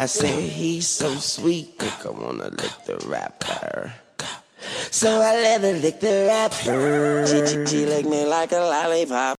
[0.00, 3.92] I say he's so sweet, I wanna lick the rapper.
[4.92, 7.26] So I let her lick the rapper.
[7.26, 9.36] She, she, she licked me like a lollipop.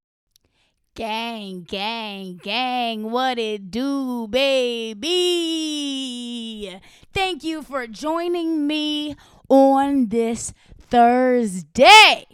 [0.96, 5.08] Gang, gang, gang, what it do, baby?
[7.14, 9.16] Thank you for joining me
[9.48, 12.26] on this Thursday.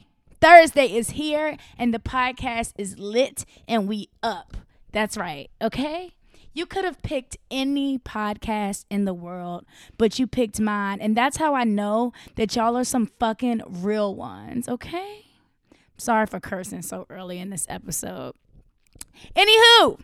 [0.41, 4.57] Thursday is here and the podcast is lit and we up.
[4.91, 6.15] That's right, okay?
[6.55, 9.65] You could have picked any podcast in the world,
[9.97, 11.01] but you picked mine.
[11.01, 15.25] And that's how I know that y'all are some fucking real ones, okay?
[15.97, 18.35] Sorry for cursing so early in this episode.
[19.35, 19.99] Anywho,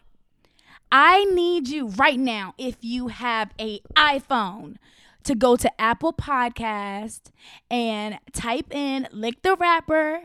[0.92, 4.76] I need you right now, if you have a iPhone,
[5.24, 7.32] to go to Apple Podcast
[7.70, 10.24] and type in Lick the Rapper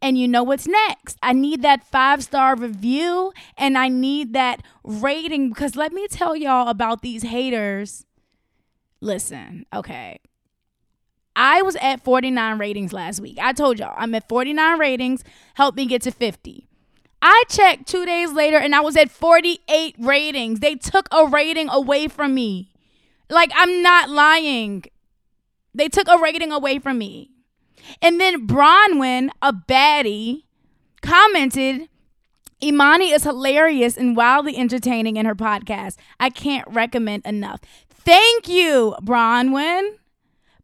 [0.00, 1.18] and you know what's next?
[1.22, 6.36] I need that five star review and I need that rating because let me tell
[6.36, 8.06] y'all about these haters.
[9.00, 10.20] Listen, okay.
[11.34, 13.38] I was at 49 ratings last week.
[13.40, 15.24] I told y'all I'm at 49 ratings.
[15.54, 16.66] Help me get to 50.
[17.20, 20.60] I checked two days later and I was at 48 ratings.
[20.60, 22.70] They took a rating away from me.
[23.30, 24.84] Like, I'm not lying.
[25.74, 27.30] They took a rating away from me.
[28.02, 30.44] And then Bronwyn, a baddie,
[31.02, 31.88] commented,
[32.62, 35.96] Imani is hilarious and wildly entertaining in her podcast.
[36.18, 37.60] I can't recommend enough.
[37.88, 39.96] Thank you, Bronwyn.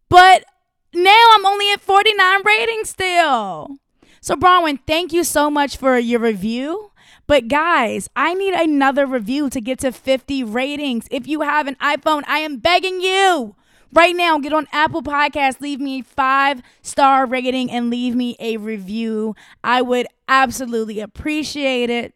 [0.09, 0.45] But
[0.93, 3.77] now I'm only at 49 ratings still.
[4.21, 6.91] So, Bronwyn, thank you so much for your review.
[7.27, 11.07] But guys, I need another review to get to 50 ratings.
[11.11, 13.57] If you have an iPhone, I am begging you
[13.95, 18.37] right now get on apple podcast leave me a five star rating and leave me
[18.41, 22.15] a review i would absolutely appreciate it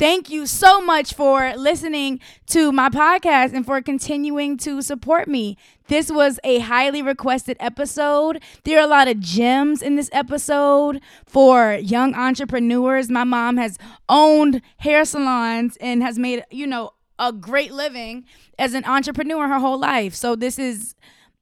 [0.00, 5.58] Thank you so much for listening to my podcast and for continuing to support me.
[5.88, 8.42] This was a highly requested episode.
[8.64, 13.10] There are a lot of gems in this episode for young entrepreneurs.
[13.10, 13.76] My mom has
[14.08, 18.24] owned hair salons and has made, you know, a great living
[18.58, 20.14] as an entrepreneur her whole life.
[20.14, 20.96] So this is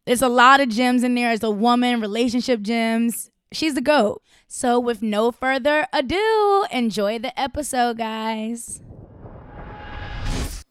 [0.05, 3.31] there's a lot of gems in there as a woman, relationship gems.
[3.53, 4.22] She's the goat.
[4.47, 8.83] So with no further ado, enjoy the episode, guys.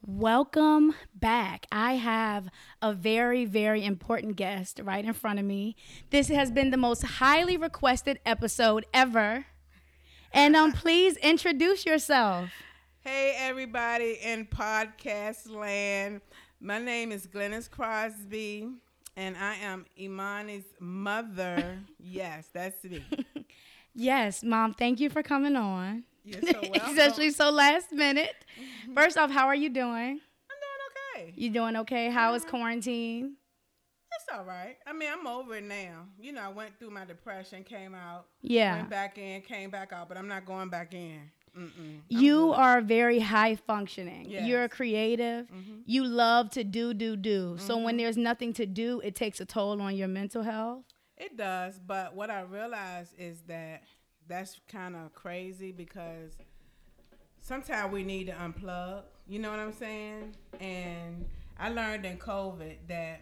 [0.06, 1.68] Welcome back.
[1.72, 2.50] I have
[2.82, 5.76] a very, very important guest right in front of me.
[6.10, 9.46] This has been the most highly requested episode ever.
[10.32, 12.50] And um, please introduce yourself.
[13.08, 16.20] Hey, everybody in podcast land.
[16.60, 18.68] My name is Glennis Crosby,
[19.16, 21.80] and I am Imani's mother.
[22.02, 23.06] yes, that's me.
[23.96, 26.04] yes, Mom, thank you for coming on.
[26.26, 26.82] You're so welcome.
[26.98, 28.36] Especially so last minute.
[28.60, 28.94] Mm-hmm.
[28.94, 30.20] First off, how are you doing?
[30.20, 31.34] I'm doing okay.
[31.34, 32.10] You doing okay?
[32.10, 33.38] How is quarantine?
[34.12, 34.76] It's all right.
[34.86, 36.08] I mean, I'm over it now.
[36.20, 38.26] You know, I went through my depression, came out.
[38.42, 38.76] Yeah.
[38.76, 41.22] Went back in, came back out, but I'm not going back in.
[41.58, 42.02] Mm-mm.
[42.10, 44.30] You are very high functioning.
[44.30, 44.46] Yes.
[44.46, 45.48] You're a creative.
[45.48, 45.82] Mm-hmm.
[45.86, 47.56] You love to do, do, do.
[47.56, 47.66] Mm-hmm.
[47.66, 48.04] So when mm-hmm.
[48.04, 50.84] there's nothing to do, it takes a toll on your mental health.
[51.18, 51.80] It does.
[51.80, 53.84] But what I realize is that
[54.28, 56.32] that's kind of crazy because
[57.42, 59.04] sometimes we need to unplug.
[59.28, 60.36] You know what I'm saying?
[60.60, 61.26] And
[61.58, 63.22] I learned in COVID that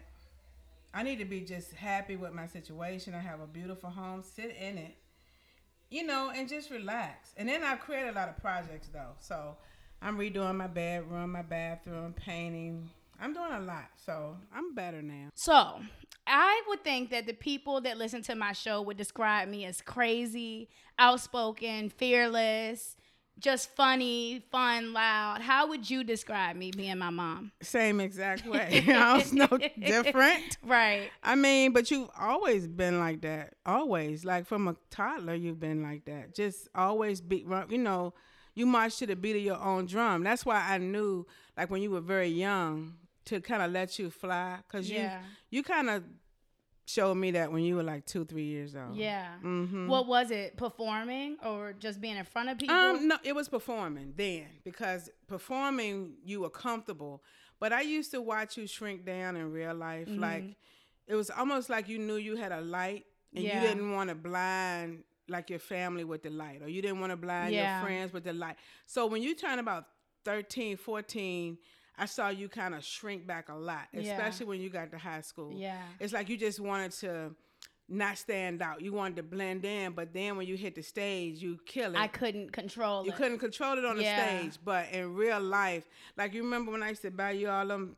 [0.92, 3.14] I need to be just happy with my situation.
[3.14, 4.96] I have a beautiful home, sit in it
[5.90, 7.32] you know, and just relax.
[7.36, 9.12] And then I create a lot of projects though.
[9.18, 9.56] So
[10.02, 12.90] I'm redoing my bedroom, my bathroom, painting.
[13.20, 13.90] I'm doing a lot.
[14.04, 15.28] So I'm better now.
[15.34, 15.80] So
[16.26, 19.80] I would think that the people that listen to my show would describe me as
[19.80, 22.96] crazy, outspoken, fearless,
[23.38, 25.40] just funny, fun, loud.
[25.40, 27.52] How would you describe me being my mom?
[27.62, 28.84] Same exact way.
[28.88, 29.46] I was no
[29.78, 30.58] different.
[30.62, 31.10] Right.
[31.22, 33.54] I mean, but you've always been like that.
[33.64, 34.24] Always.
[34.24, 36.34] Like from a toddler, you've been like that.
[36.34, 38.14] Just always beat, you know,
[38.54, 40.24] you march to the beat of your own drum.
[40.24, 41.26] That's why I knew,
[41.56, 42.94] like when you were very young,
[43.26, 44.58] to kind of let you fly.
[44.66, 45.20] Because yeah.
[45.50, 46.04] you, you kind of
[46.86, 48.96] showed me that when you were like two, three years old.
[48.96, 49.26] Yeah.
[49.44, 49.88] Mm-hmm.
[49.88, 50.56] What was it?
[50.56, 52.74] Performing or just being in front of people?
[52.74, 57.22] Um, no, it was performing then because performing you were comfortable.
[57.58, 60.08] But I used to watch you shrink down in real life.
[60.08, 60.20] Mm-hmm.
[60.20, 60.56] Like
[61.08, 63.04] it was almost like you knew you had a light
[63.34, 63.60] and yeah.
[63.60, 67.10] you didn't want to blind like your family with the light or you didn't want
[67.10, 67.80] to blind yeah.
[67.80, 68.56] your friends with the light.
[68.86, 69.86] So when you turn about
[70.24, 71.58] 13, 14,
[71.98, 74.50] I saw you kind of shrink back a lot, especially yeah.
[74.50, 75.52] when you got to high school.
[75.54, 75.80] Yeah.
[75.98, 77.34] It's like you just wanted to
[77.88, 78.80] not stand out.
[78.80, 81.98] You wanted to blend in, but then when you hit the stage, you kill it.
[81.98, 83.14] I couldn't control you it.
[83.14, 86.82] You couldn't control it on the stage, but in real life, like you remember when
[86.82, 87.96] I used to buy you all them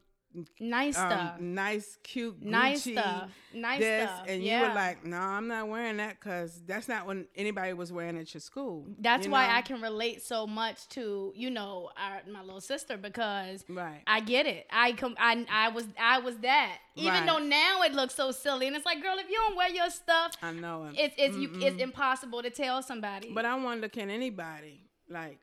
[0.60, 1.40] Nice um, stuff.
[1.40, 3.30] nice, cute, Gucci Nice stuff.
[3.54, 4.24] Nice this, stuff.
[4.28, 7.92] and you were like, "No, I'm not wearing that because that's not what anybody was
[7.92, 9.54] wearing at your school." That's you why know?
[9.54, 14.02] I can relate so much to you know our, my little sister because Right.
[14.06, 14.66] I get it.
[14.70, 16.78] I com- I I was I was that.
[16.96, 17.26] Even Right.
[17.26, 19.88] though now it looks so silly, and it's like, girl, if you don't wear your
[19.90, 20.96] stuff, I know it.
[20.98, 23.30] it's it's you, it's impossible to tell somebody.
[23.32, 25.38] But I wonder, can anybody like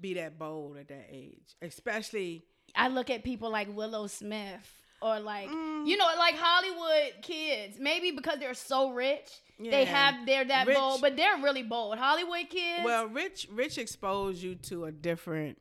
[0.00, 2.44] be that bold at that age, especially?
[2.76, 4.72] I look at people like Willow Smith
[5.02, 5.86] or like Mm.
[5.86, 7.76] you know like Hollywood kids.
[7.78, 9.28] Maybe because they're so rich,
[9.58, 11.98] they have they're that Rich- bold, but they're really bold.
[11.98, 12.84] Hollywood kids.
[12.84, 15.58] Well, rich, rich exposed you to a different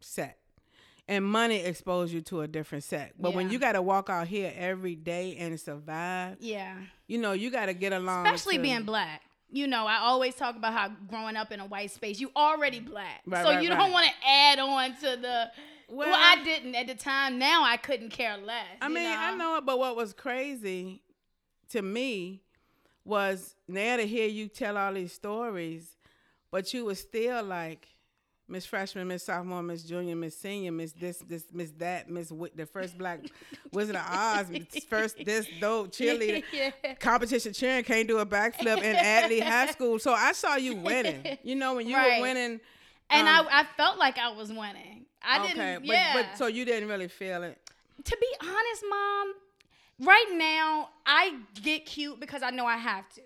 [0.00, 0.38] set,
[1.08, 3.12] and money exposed you to a different set.
[3.18, 6.74] But when you got to walk out here every day and survive, yeah.
[7.06, 8.26] you know, you got to get along.
[8.26, 9.22] especially to- being black.
[9.52, 12.78] You know, I always talk about how growing up in a white space, you already
[12.78, 13.78] black, Right, so right, you right.
[13.78, 15.50] don't want to add on to the.
[15.90, 17.38] Well, Well- I didn't at the time.
[17.38, 18.66] Now I couldn't care less.
[18.80, 21.02] I mean, I know it, but what was crazy
[21.70, 22.42] to me
[23.04, 25.96] was now to hear you tell all these stories,
[26.50, 27.86] but you were still like
[28.46, 32.50] Miss Freshman, Miss Sophomore, Miss Junior, Miss Senior, Miss this, this, Miss that, Miss Wi-
[32.54, 33.20] the first Black
[33.72, 34.46] Wizard of Oz,
[34.88, 36.42] first this, dope cheerleader.
[36.52, 36.70] yeah.
[36.98, 39.98] Competition cheering can't do a backflip in Adley High School.
[40.00, 41.38] So I saw you winning.
[41.44, 42.18] You know, when you Right.
[42.18, 42.60] were winning.
[43.10, 45.06] And um, I, I felt like I was winning.
[45.22, 45.86] I okay, didn't.
[45.86, 46.12] but, yeah.
[46.14, 47.58] but so you didn't really feel it.
[48.04, 49.34] to be honest, mom,
[50.00, 53.20] right now I get cute because I know I have to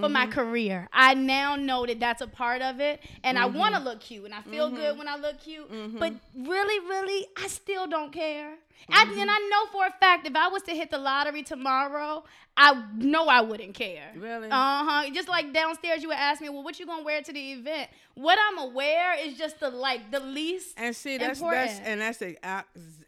[0.00, 0.32] for my mm-hmm.
[0.32, 0.88] career.
[0.92, 3.58] I now know that that's a part of it, and I mm-hmm.
[3.58, 4.98] want to look cute, and I feel good mm-hmm.
[4.98, 5.68] when I look cute.
[5.98, 8.54] But really, really, I still don't care.
[8.90, 12.24] I, and I know for a fact if I was to hit the lottery tomorrow,
[12.56, 14.12] I know I wouldn't care.
[14.16, 14.48] Really?
[14.48, 15.10] Uh huh.
[15.12, 17.90] Just like downstairs, you would ask me, "Well, what you gonna wear to the event?"
[18.14, 20.74] What I'm aware is just the like the least.
[20.76, 22.36] And see, that's that's and that's the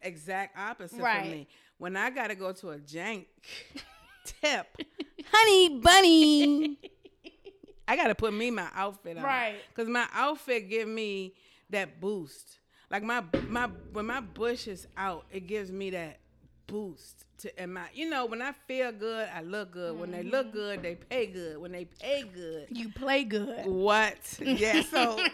[0.02, 1.22] exact opposite Right.
[1.22, 1.48] for me.
[1.78, 3.26] When I gotta go to a jank
[4.24, 4.66] tip,
[5.32, 6.78] honey bunny,
[7.88, 9.56] I gotta put me my outfit on, Right.
[9.68, 11.34] Because my outfit give me
[11.70, 12.58] that boost.
[12.90, 16.18] Like my my when my bush is out, it gives me that
[16.66, 19.98] boost to and my you know when I feel good, I look good.
[19.98, 20.30] When they Mm-hmm.
[20.30, 21.58] look good, they pay good.
[21.58, 23.66] When they pay good, You play good.
[23.66, 24.16] what?
[24.40, 24.82] Yeah.
[24.82, 25.18] So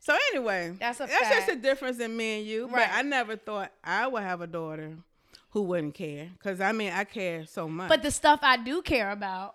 [0.00, 2.66] So anyway, That's a that's just a difference in me and you.
[2.66, 2.88] Right.
[2.90, 4.96] But I never thought I would have a daughter
[5.50, 6.28] who wouldn't care.
[6.42, 7.88] Cause I mean, I care so much.
[7.88, 9.54] But the stuff I do care about,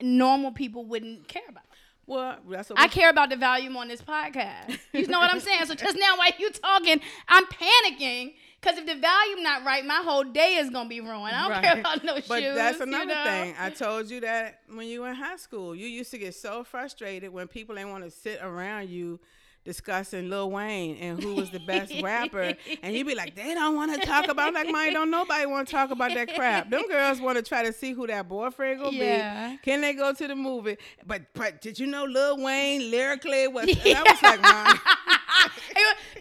[0.00, 1.64] normal people wouldn't care about.
[2.06, 4.78] well, that's what I care about the volume on this podcast.
[4.92, 5.66] You know what I'm saying?
[5.66, 10.00] So just now while you talking, I'm panicking because if the volume not right, my
[10.04, 11.34] whole day is gonna be ruined.
[11.36, 11.80] I don't care Right.
[11.80, 12.54] about no But shoes.
[12.54, 13.24] that's you another know?
[13.24, 13.54] thing.
[13.58, 16.64] I told you that when you were in high school, you used to get so
[16.64, 19.20] frustrated when people didn't want to sit around you
[19.64, 23.74] discussing Lil Wayne and who was the best rapper, and you'd be like, they don't
[23.76, 24.92] want to talk about like mine.
[24.92, 26.70] Don't nobody want to talk about that crap.
[26.70, 29.50] Them girls want to try to see who that boyfriend gonna Yeah.
[29.52, 29.56] be.
[29.58, 30.76] Can they go to the movie?
[31.06, 33.64] But but did you know Lil Wayne lyrically was?
[33.86, 34.78] I was like, Mom,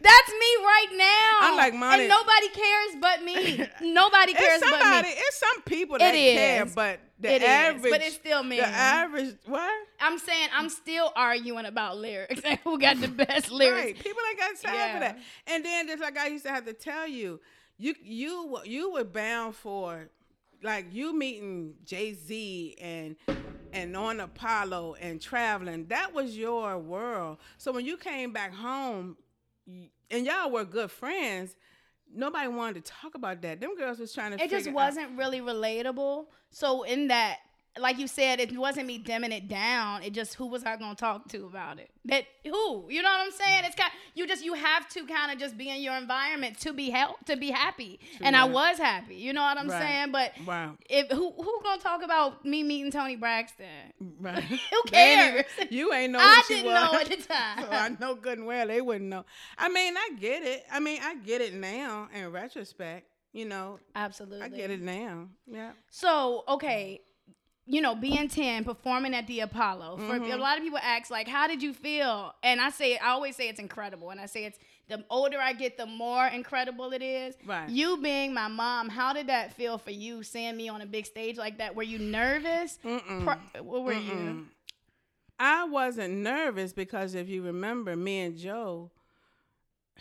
[0.02, 1.48] That's me right now.
[1.48, 3.68] I'm like, Monty- and nobody cares but me.
[3.94, 4.84] Nobody cares it's somebody.
[4.84, 5.10] but me.
[5.16, 8.58] It's some people that It care, but the It is, average, but it's still me.
[8.58, 9.72] The average, what?
[10.02, 13.86] I'm saying I'm still arguing about lyrics and who got the best lyrics.
[13.86, 14.00] Right.
[14.00, 14.94] People ain't got time Yeah.
[14.94, 15.20] for that.
[15.48, 17.40] And then just like I used to have to tell you,
[17.78, 20.10] you you you were bound for
[20.64, 23.16] like you meeting Jay Z and
[23.72, 25.88] and on Apollo and traveling.
[25.88, 27.38] That was your world.
[27.58, 29.18] So when you came back home,
[30.14, 31.56] and y'all were good friends.
[32.16, 33.60] Nobody wanted to talk about that.
[33.60, 34.44] Them girls was trying to.
[34.44, 36.26] it just wasn't really relatable.
[36.52, 37.40] So in that,
[37.80, 40.04] like you said, it wasn't me dimming it down.
[40.04, 41.90] It just who was I gonna talk to about it?
[42.06, 42.86] That who?
[42.90, 43.64] You know what I'm saying?
[43.66, 43.92] It's kind.
[44.14, 47.24] You just you have to kind of just be in your environment to be help
[47.26, 48.00] to be happy.
[48.22, 49.16] and I was happy.
[49.16, 49.82] You know what I'm Right.
[49.82, 50.12] saying?
[50.12, 50.78] But Wow.
[50.90, 53.66] if who who gonna talk about me meeting Toni Braxton?
[54.20, 54.44] Right.
[54.44, 54.58] Who
[54.92, 55.72] They ain't cares?
[55.72, 56.74] you ain't know I didn't was.
[56.76, 57.58] know at the time.
[57.64, 59.26] so I know good and well they wouldn't know.
[59.58, 60.64] I mean, I get it.
[60.72, 63.08] I mean, I get it now in retrospect.
[63.32, 64.42] You know, Absolutely.
[64.44, 65.28] I get it now.
[65.48, 65.72] Yeah.
[65.90, 67.02] So, okay,
[67.66, 69.98] you know, being 10, performing at the Apollo.
[69.98, 70.32] For Mm-hmm.
[70.32, 72.34] a lot of people ask, like, how did you feel?
[72.44, 74.10] And I say, I always say it's incredible.
[74.10, 77.36] And I say it's the older I get, the more incredible it is.
[77.46, 77.70] Right.
[77.70, 81.06] You being my mom, how did that feel for you seeing me on a big
[81.06, 81.74] stage like that?
[81.74, 82.80] Were you nervous?
[82.84, 84.48] Pro- what were you?
[85.40, 88.92] I wasn't nervous because if you remember, me and Joe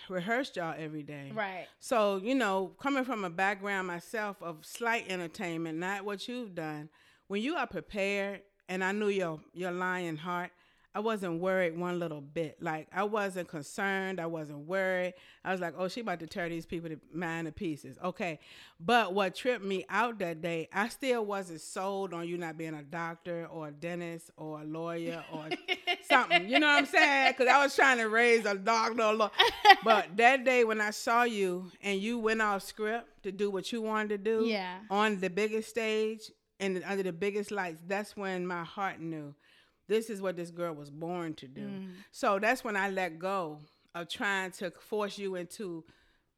[0.08, 1.30] rehearsed y'all every day.
[1.34, 1.66] Right.
[1.78, 6.88] So, you know, coming from a background myself of slight entertainment, not what you've done,
[7.32, 10.50] when you are prepared, and I knew your your lion heart,
[10.94, 12.62] I wasn't worried one little bit.
[12.62, 14.20] Like I wasn't concerned.
[14.20, 15.14] I wasn't worried.
[15.42, 17.96] I was like, oh, she about to tear these people to mind to pieces.
[18.04, 18.38] Okay.
[18.78, 22.74] But what tripped me out that day, I still wasn't sold on you not being
[22.74, 25.46] a doctor or a dentist or a lawyer or
[26.10, 26.46] something.
[26.50, 27.32] You know what I'm saying?
[27.32, 29.02] Because I was trying to raise a doctor.
[29.04, 29.30] Or law.
[29.84, 33.72] But that day when I saw you and you went off script to do what
[33.72, 34.80] you wanted to do Yeah.
[34.90, 36.30] on the biggest stage
[36.62, 39.34] and under the biggest lights, that's when my heart knew
[39.88, 41.66] this is what this girl was born to do.
[41.66, 41.88] Mm.
[42.12, 43.58] So that's when I let go
[43.94, 45.84] of trying to force you into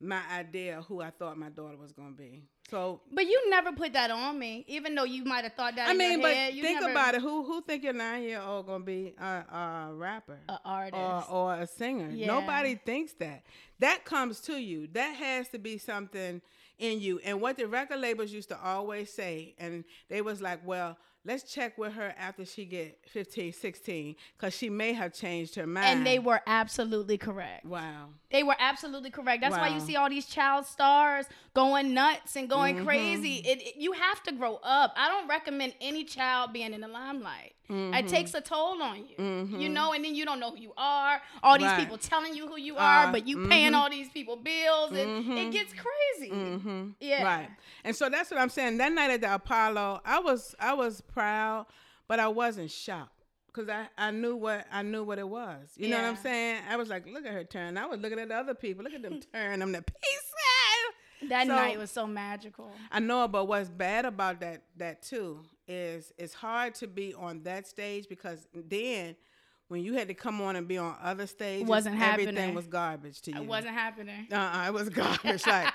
[0.01, 2.43] my idea of who I thought my daughter was going to be.
[2.71, 5.89] So But you never put that on me, even though you might have thought that.
[5.89, 7.21] I in your mean, but head, you think never, about it.
[7.21, 10.39] Who who think your nine year old gonna be a, a rapper?
[10.49, 11.31] an artist.
[11.31, 12.11] or, or a singer.
[12.11, 12.27] Yeah.
[12.27, 13.45] Nobody thinks that.
[13.81, 14.89] That comes to you.
[14.93, 16.41] That has to be something
[16.79, 17.19] in you.
[17.25, 21.51] And what the record labels used to always say, and they was like, well, let's
[21.51, 25.87] check with her after she get 15, 16, because she may have changed her mind.
[25.87, 27.65] and they were absolutely correct.
[27.65, 28.09] Wow.
[28.31, 29.41] They were absolutely correct.
[29.41, 32.85] That's why you see all these child stars going nuts and going Mm-hmm.
[32.85, 33.37] crazy.
[33.37, 34.93] It, it- you have to grow up.
[34.97, 37.53] I don't recommend any child being in the limelight.
[37.71, 37.95] Mm-hmm.
[37.95, 39.59] It takes a toll on you.
[39.59, 41.21] You know, and then you don't know who you are.
[41.43, 41.79] All these Right.
[41.81, 45.39] people telling you who you are, Uh, but you paying all these people bills, and
[45.39, 46.29] it gets crazy.
[46.29, 46.35] Yeah.
[46.35, 47.25] Mm-hmm.
[47.25, 47.49] Right.
[47.85, 48.77] And so that's what I'm saying.
[48.79, 51.67] That night at the Apollo, I was I was proud,
[52.07, 53.11] but I wasn't shocked.
[53.53, 55.71] Cause I, I knew what I knew what it was.
[55.77, 56.61] You know what I'm saying?
[56.69, 57.79] I was like, look at her turn.
[57.79, 58.83] I was looking at the other people.
[58.83, 61.31] Look at them turn them to pieces.
[61.31, 62.73] That So- night was so magical.
[62.91, 67.43] I know, but what's bad about that that too is it's hard to be on
[67.45, 69.17] that stage because then
[69.69, 72.29] when you had to come on and be on other stages, Wasn't happening.
[72.29, 73.39] everything was garbage to you.
[73.39, 74.29] It wasn't happening.
[74.31, 75.47] Uh-uh, it was garbage.
[75.47, 75.73] like,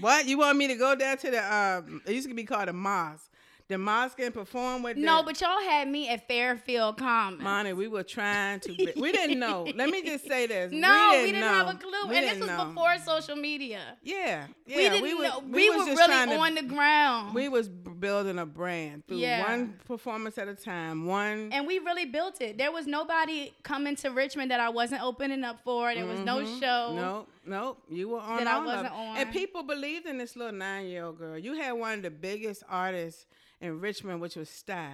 [0.00, 0.26] what?
[0.26, 2.72] You want me to go down to the, um, it used to be called a
[2.72, 3.30] mosque.
[3.66, 7.42] The mosque and perform with No, but y'all had me at Fairfield Commons.
[7.42, 9.66] Monty, we were trying to, be, we didn't know.
[9.74, 10.70] Let me just say this.
[10.70, 11.64] No, we we didn't, didn't, know.
[11.64, 12.64] have a clue, We and this was know.
[12.66, 13.80] before social media.
[14.02, 14.76] Yeah, yeah.
[14.76, 15.38] we didn't we was, know.
[15.48, 17.70] We, was were really on the ground, We was
[18.04, 19.48] building a brand through Yeah.
[19.48, 21.06] one performance at a time.
[21.06, 22.58] One, and we really built it.
[22.58, 25.94] There was nobody coming to Richmond that I wasn't opening up for.
[25.94, 26.60] There was no mm-hmm.
[26.60, 26.92] show.
[26.94, 29.16] No, no, you were on That I wasn't on.
[29.16, 31.38] And people believed in this little nine-year-old girl.
[31.38, 33.24] You had one of the biggest artists
[33.62, 34.92] in Richmond, which was Sty.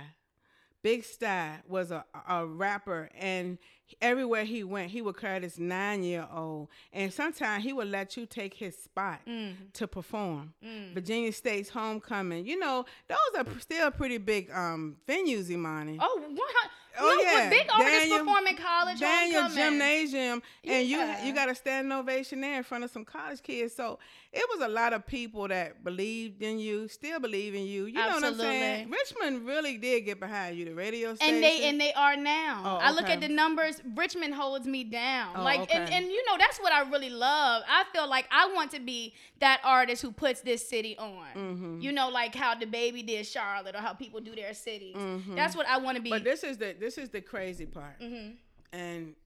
[0.83, 3.59] Big Sty was a, a rapper, and
[4.01, 8.55] everywhere he went, he would carry this nine-year-old, and sometimes he would let you take
[8.55, 9.55] his spot Mm.
[9.75, 10.55] to perform.
[10.95, 15.99] Virginia State's homecoming, you know, those are still pretty big um, venues, Imani.
[16.01, 16.71] Oh, one hundred.
[16.99, 17.49] Oh, no, yeah.
[17.51, 19.71] big artists Daniel- perform in college Daniel homecoming.
[19.79, 21.21] Gymnasium, and Yeah.
[21.23, 23.75] you you got a standing ovation there in front of some college kids.
[23.75, 23.99] So
[24.33, 27.87] it was a lot of people that believed in you, still believe in you.
[27.87, 28.89] You know what I'm saying?
[28.89, 30.65] Richmond really did get behind you.
[30.67, 31.35] The radio station.
[31.35, 32.63] And they and they are now.
[32.65, 33.83] Oh, I look at the numbers.
[33.97, 35.35] Richmond holds me down.
[35.35, 35.97] Oh, like and, okay.
[35.97, 37.65] and you know that's what I really love.
[37.69, 41.27] I feel like I want to be that artist who puts this city on.
[41.35, 41.81] Mm-hmm.
[41.81, 44.97] You know, like how the baby did Charlotte or how people do their cities.
[45.35, 46.11] That's what I want to be.
[46.11, 46.19] Mm-hmm.
[46.19, 48.01] but this is the this is the crazy part.
[48.01, 48.35] Mm-hmm.
[48.73, 49.17] And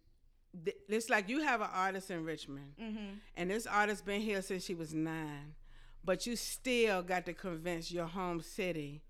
[0.64, 3.06] th- it's like you have an artist in Richmond, Mm-hmm.
[3.36, 5.54] and this artist been here since she was nine,
[6.04, 9.02] but you still got to convince your home city.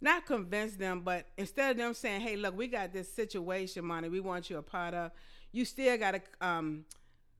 [0.00, 4.08] Not convince them, but instead of them saying, "Hey, look, we got this situation, money.
[4.08, 5.12] We want you a part of,"
[5.52, 6.84] you still got to um,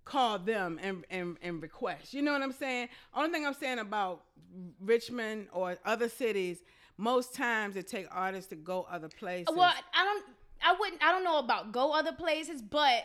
[0.04, 2.14] call them and, and and request.
[2.14, 2.88] You know what I'm saying?
[3.14, 4.22] Only thing I'm saying about
[4.80, 6.58] Richmond or other cities,
[6.96, 9.54] most times it take artists to go other places.
[9.54, 10.24] well, I don't.
[10.62, 11.02] I wouldn't.
[11.04, 13.02] I don't know about go other places, but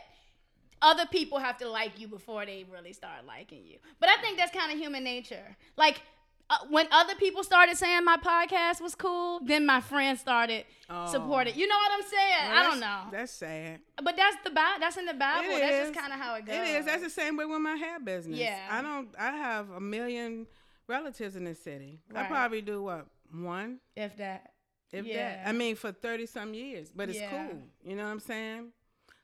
[0.81, 3.77] other people have to like you before they really start liking you.
[3.99, 5.55] But I think that's kind of human nature.
[5.77, 6.01] Like
[6.49, 10.65] uh, when other people started saying my podcast was cool, then my friends started
[11.07, 11.53] supporting.
[11.55, 12.51] You know what I'm saying?
[12.51, 13.01] I don't know.
[13.11, 13.81] That's sad.
[14.03, 14.79] but that's the Bible.
[14.79, 15.49] That's in the Bible.
[15.55, 15.89] It that's is.
[15.89, 16.55] just kind of how it goes.
[16.55, 16.85] It is.
[16.85, 18.39] That's the same way with my hair business.
[18.39, 18.59] Yeah.
[18.71, 19.09] I don't.
[19.19, 20.47] I have a million
[20.87, 21.99] relatives in this city.
[22.15, 24.53] I probably do what one, if that.
[24.91, 25.35] if Yeah.
[25.43, 25.47] that.
[25.47, 27.29] I mean, for thirty some years, but it's Yeah.
[27.29, 27.61] cool.
[27.83, 28.71] You know what I'm saying?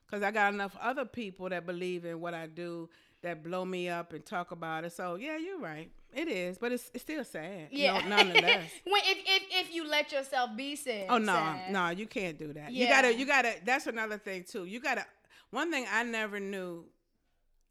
[0.06, 2.88] Because I got enough other people that believe in what I do
[3.22, 4.92] that blow me up and talk about it.
[4.92, 5.90] So yeah, you're right.
[6.12, 7.68] It is, but it's, it's still sad.
[7.70, 8.00] Yeah.
[8.00, 8.70] No, nonetheless.
[8.84, 11.06] when if, if if you let yourself be sad.
[11.10, 11.72] Oh no, sad.
[11.72, 12.72] no, you can't do that.
[12.72, 12.84] Yeah.
[12.84, 13.54] You gotta, you gotta.
[13.64, 14.64] That's another thing too.
[14.64, 15.04] You gotta.
[15.50, 16.84] One thing I never knew,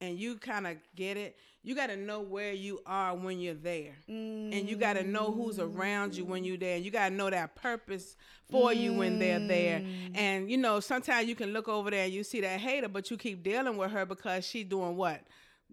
[0.02, 1.38] and you kind of get it.
[1.64, 6.16] You gotta know where you are when you're there, and you gotta know who's around
[6.16, 6.76] you when you're there.
[6.76, 8.16] And you gotta know that purpose
[8.52, 9.80] for you when they're there.
[9.80, 10.16] Mm.
[10.16, 13.10] And you know, sometimes you can look over there and you see that hater, but
[13.10, 15.22] you keep dealing with her because she's doing what,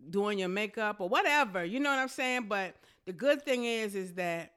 [0.09, 1.63] doing your makeup or whatever.
[1.65, 2.47] You know what I'm saying?
[2.49, 2.75] But
[3.05, 4.53] the good thing is, is that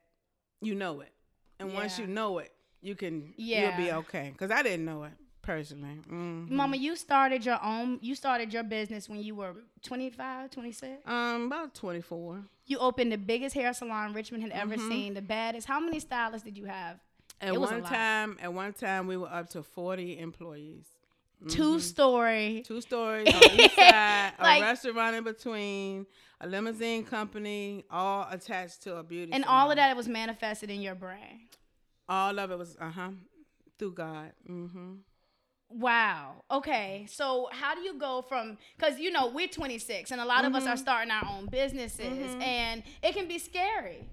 [0.61, 1.11] you know it,
[1.59, 3.77] and once you know it, you can Yeah.
[3.77, 4.33] you'll be okay.
[4.37, 5.11] Cause I didn't know it.
[5.45, 5.99] Personally.
[6.11, 6.49] Mm.
[6.49, 7.99] Mama, you started your own.
[8.01, 10.91] You started your business when you were 25, 26.
[11.05, 12.43] Um, about twenty four.
[12.65, 15.67] You opened the biggest hair salon Richmond had ever seen, the baddest.
[15.67, 16.99] How many stylists did you have?
[17.41, 20.85] At It one time, at one time, we were up to forty employees.
[21.49, 22.63] Two story.
[22.65, 26.07] Two stories on each side, Like- a restaurant in between,
[26.41, 29.31] a limousine company, all attached to a beauty.
[29.33, 29.59] And salon.
[29.59, 31.41] all of that was manifested in your brain.
[32.09, 33.09] all of it was uh huh
[33.77, 34.31] through God.
[34.49, 34.93] Mm-hmm.
[35.69, 36.43] Wow.
[36.51, 37.05] Okay.
[37.09, 40.53] So how do you go from because you know we're 26 and a lot of
[40.55, 40.71] us Mm-hmm.
[40.73, 44.07] are starting our own businesses and it can be scary.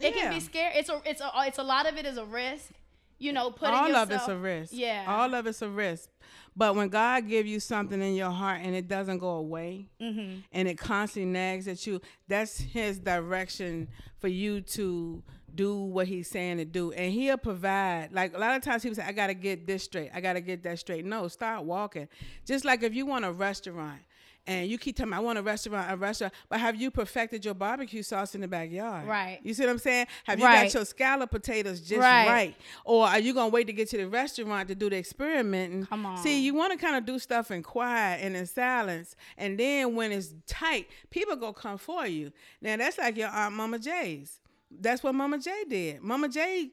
[0.00, 0.74] It can be scary.
[0.76, 2.70] It's a it's a it's a lot of it is a risk.
[3.18, 4.72] You know, putting all yourself, of it's a risk.
[4.74, 5.04] Yeah.
[5.06, 6.10] all of it's a risk.
[6.56, 10.40] But when God give you something in your heart and it doesn't go away, Mm-hmm.
[10.52, 15.22] and it constantly nags at you, that's His direction for you to
[15.54, 18.08] do what He's saying to do, and He'll provide.
[18.12, 20.10] Like a lot of times, people say, "I got to get this straight.
[20.14, 22.08] I got to get that straight." No, start walking.
[22.46, 24.00] Just like if you want a restaurant.
[24.46, 26.34] And you keep telling me, I want a restaurant, a restaurant.
[26.50, 29.08] But have you perfected your barbecue sauce in the backyard?
[29.08, 29.40] Right.
[29.42, 30.06] You see what I'm saying?
[30.24, 30.64] Have you Right.
[30.64, 32.28] got your scallop potatoes just Right.
[32.28, 32.56] right?
[32.84, 35.86] Or are you gonna wait to get to the restaurant to do the experimenting?
[35.86, 36.18] Come on.
[36.18, 39.94] See, you want to kind of do stuff in quiet and in silence, and then
[39.96, 42.30] when it's tight, people go come for you.
[42.60, 44.40] Now that's like your aunt Mama J's.
[44.80, 46.02] That's what Mama J did.
[46.02, 46.70] Mama J,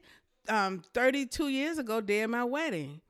[0.48, 3.00] um, 32 years ago, did my wedding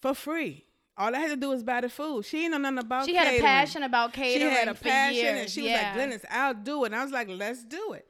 [0.00, 0.64] for free.
[0.96, 2.24] All I had to do was buy the food.
[2.24, 3.06] She didn't know nothing about.
[3.06, 3.24] Catering.
[3.24, 4.50] She had a passion about catering.
[4.50, 5.40] She had a passion, years.
[5.40, 5.94] and she yeah.
[5.94, 8.06] was like, "Glennis, I'll do it." And I was like, "Let's do it."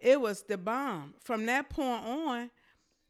[0.00, 1.14] It was the bomb.
[1.20, 2.50] From that point on,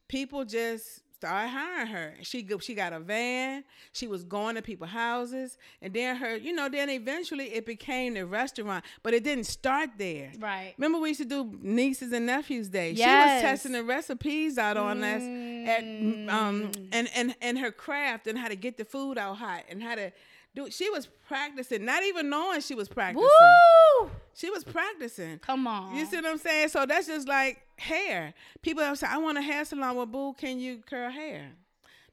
[0.07, 2.13] people just started hiring her.
[2.21, 3.63] She she got a van.
[3.91, 8.13] She was going to people's houses, and then her, you know, then eventually it became
[8.15, 8.83] the restaurant.
[9.03, 10.31] But it didn't start there.
[10.39, 10.73] Right.
[10.77, 12.91] Remember, we used to do nieces and nephews day.
[12.91, 12.99] Yes.
[13.07, 15.21] She was testing the recipes out on us
[15.69, 16.29] at Mm.
[16.29, 19.81] um and and and her craft and how to get the food out hot and
[19.81, 20.11] how to
[20.55, 20.69] do.
[20.69, 23.27] She was practicing, not even knowing she was practicing.
[24.01, 24.09] Woo!
[24.35, 25.39] She was practicing.
[25.39, 25.95] Come on.
[25.95, 26.69] You see what I'm saying?
[26.69, 28.33] So that's just like hair.
[28.61, 29.95] People have said, I want a hair salon.
[29.95, 31.51] Well, boo, can you curl hair?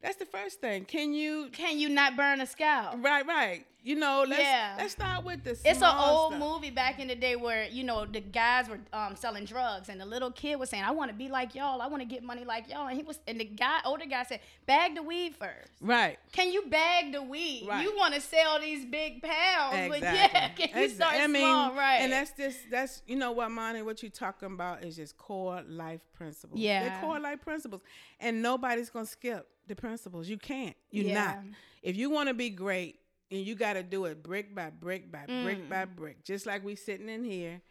[0.02, 0.84] That's the first thing.
[0.86, 1.48] Can you?
[1.52, 2.96] Can you not burn a scalp?
[3.04, 3.66] Right, right.
[3.82, 4.74] You know, let's Yeah.
[4.76, 5.52] let's start with the.
[5.52, 6.38] It's an old stuff.
[6.38, 9.98] movie back in the day where you know the guys were um, selling drugs, and
[9.98, 11.80] the little kid was saying, "I want to be like y'all.
[11.80, 14.22] I want to get money like y'all." And he was, and the guy, older guy,
[14.24, 15.72] said, "Bag the weed first.
[15.80, 16.18] Right.
[16.32, 17.66] Can you bag the weed?
[17.68, 17.82] Right.
[17.82, 20.40] You want to sell these big pounds, but Exactly.
[20.40, 22.00] yeah, can you start I mean, small, right?
[22.02, 25.62] And that's just that's you know what, Monty, what you talking about is just core
[25.66, 26.60] life principles.
[26.60, 26.86] Yeah.
[26.86, 27.80] They're core life principles.
[28.18, 30.28] And nobody's gonna skip the principles.
[30.28, 30.76] You can't.
[30.90, 31.24] You're Yeah.
[31.24, 31.38] not.
[31.82, 32.96] If you wanna be great,
[33.30, 35.68] and you gotta do it brick by brick by brick Mm.
[35.68, 36.24] by brick.
[36.24, 37.62] Just like we sitting in here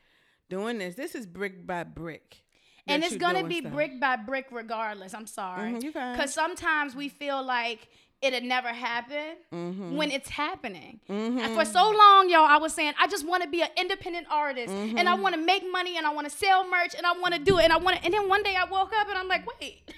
[0.49, 0.95] doing this.
[0.95, 2.43] This is brick by brick.
[2.87, 3.73] and it's gonna be stuff.
[3.73, 5.13] brick by brick regardless.
[5.13, 7.87] I'm sorry, because sometimes we feel like
[8.21, 9.95] it'll never happen Mm-hmm.
[9.95, 10.99] when it's happening.
[11.07, 14.25] And for so long, y'all, I was saying I just want to be an independent
[14.31, 15.21] artist, and I Mm-hmm.
[15.21, 17.59] want to make money, and I want to sell merch, and I want to do
[17.59, 18.03] it, and I want to.
[18.05, 19.93] And then one day I woke up and I'm like, wait.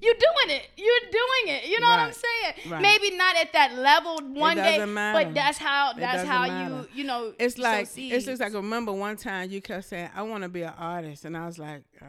[0.00, 0.68] You're doing it.
[0.76, 1.68] You're doing it.
[1.68, 2.70] You know what I'm saying?
[2.70, 2.82] Right.
[2.82, 5.24] Maybe not at that level one day, matter.
[5.24, 6.74] but that's how that's how matter.
[6.74, 7.32] you you know.
[7.38, 10.48] It's like it's just like I remember one time you kept saying, "I want to
[10.48, 12.04] be an artist," and I was like, uh,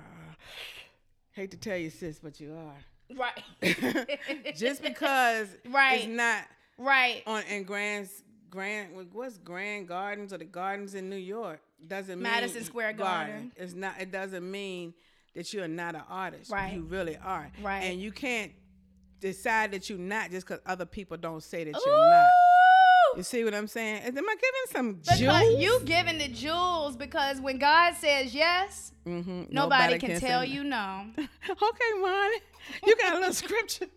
[1.32, 2.76] "Hate to tell you, sis, but you are."
[3.18, 4.16] right,
[4.56, 6.02] Just because Right.
[6.02, 6.44] it's not
[6.78, 7.24] right.
[7.26, 8.08] on in grand
[8.50, 13.52] Grand what's Grand Gardens or the gardens in New York doesn't mean Madison Square Garden.
[13.56, 14.00] It's not.
[14.00, 14.94] It doesn't mean
[15.36, 16.52] that you're not an artist.
[16.52, 16.74] Right.
[16.74, 17.52] You really are.
[17.62, 17.84] Right.
[17.84, 18.52] And you can't
[19.20, 22.28] decide that you're not just because other people don't say that you're not.
[23.18, 24.04] You see what I'm saying?
[24.04, 25.62] Am I giving some Because jewels?
[25.64, 29.52] you giving the jewels because when God says yes, Mhm.
[29.52, 31.06] nobody, can, say tell you no.
[31.18, 32.38] okay, Monty.
[32.86, 33.88] You got a little scripture.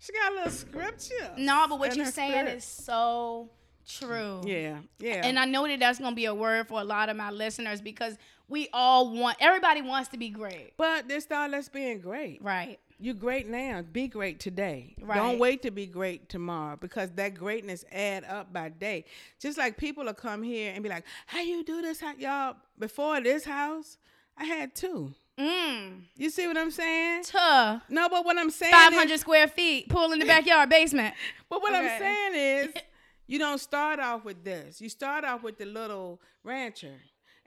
[0.00, 1.32] She got a little scripture.
[1.36, 2.56] No, but what you're saying spirit.
[2.58, 3.50] is so
[3.88, 4.42] true.
[4.44, 5.24] Yeah, yeah.
[5.26, 7.80] And I know that that's gonna be a word for a lot of my listeners
[7.80, 8.16] because
[8.48, 12.42] we all want everybody wants to be great, but this start let's being great.
[12.42, 12.78] right?
[13.00, 13.82] You're great now.
[13.82, 14.96] Be great today.
[15.00, 15.14] Right.
[15.16, 19.04] Don't wait to be great tomorrow because that greatness add up by day.
[19.40, 22.56] Just like people will come here and be like, "How you do this, how, y'all?"
[22.78, 23.98] Before this house,
[24.36, 25.14] I had two.
[25.38, 26.00] Mm.
[26.16, 27.22] You see what I'm saying?
[27.22, 27.78] Tuh.
[27.88, 31.14] No, but what I'm saying 500 is, square feet, pool in the backyard, basement.
[31.48, 31.94] But what Okay.
[31.94, 32.82] I'm saying is,
[33.28, 34.80] you don't start off with this.
[34.80, 36.98] You start off with the little rancher.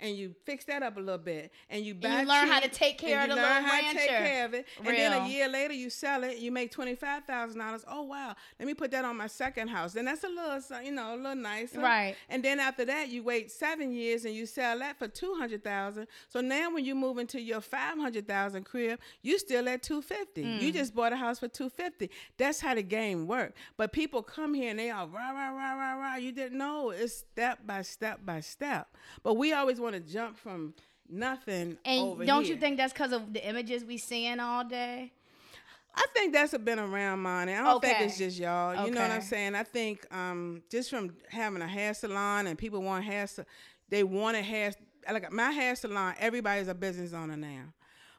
[0.01, 2.97] And you fix that up a little bit, and you you learn how to take
[2.97, 4.25] care of you the learn little how to take rancher.
[4.25, 7.23] care of it, and then a year later you sell it, you make twenty five
[7.25, 7.85] thousand dollars.
[7.87, 9.93] Oh wow, let me put that on my second house.
[9.93, 12.15] Then that's a little, you know, a little nicer, Right.
[12.29, 15.63] And then after that, you wait seven years and you sell that for two hundred
[15.63, 16.07] thousand.
[16.29, 20.01] So now when you move into your five hundred thousand crib, you still at two
[20.01, 20.43] fifty.
[20.43, 20.61] Mm.
[20.61, 22.09] You just bought a house for two fifty.
[22.37, 23.53] That's how the game works.
[23.77, 26.15] But people come here and they are rah rah rah rah rah.
[26.15, 28.87] You didn't know it's step by step by step.
[29.23, 30.73] But we always want to jump from
[31.09, 32.55] nothing And don't here.
[32.55, 35.11] you think that's because of the images we seeing all day?
[35.93, 37.53] I think that's been around money.
[37.53, 38.85] I don't think it's just y'all.
[38.85, 39.55] You know what I'm saying?
[39.55, 43.27] I think um, just from having a hair salon and people want hair,
[43.89, 44.73] they want a hair.
[45.11, 47.73] Like my hair salon, everybody's a business owner now.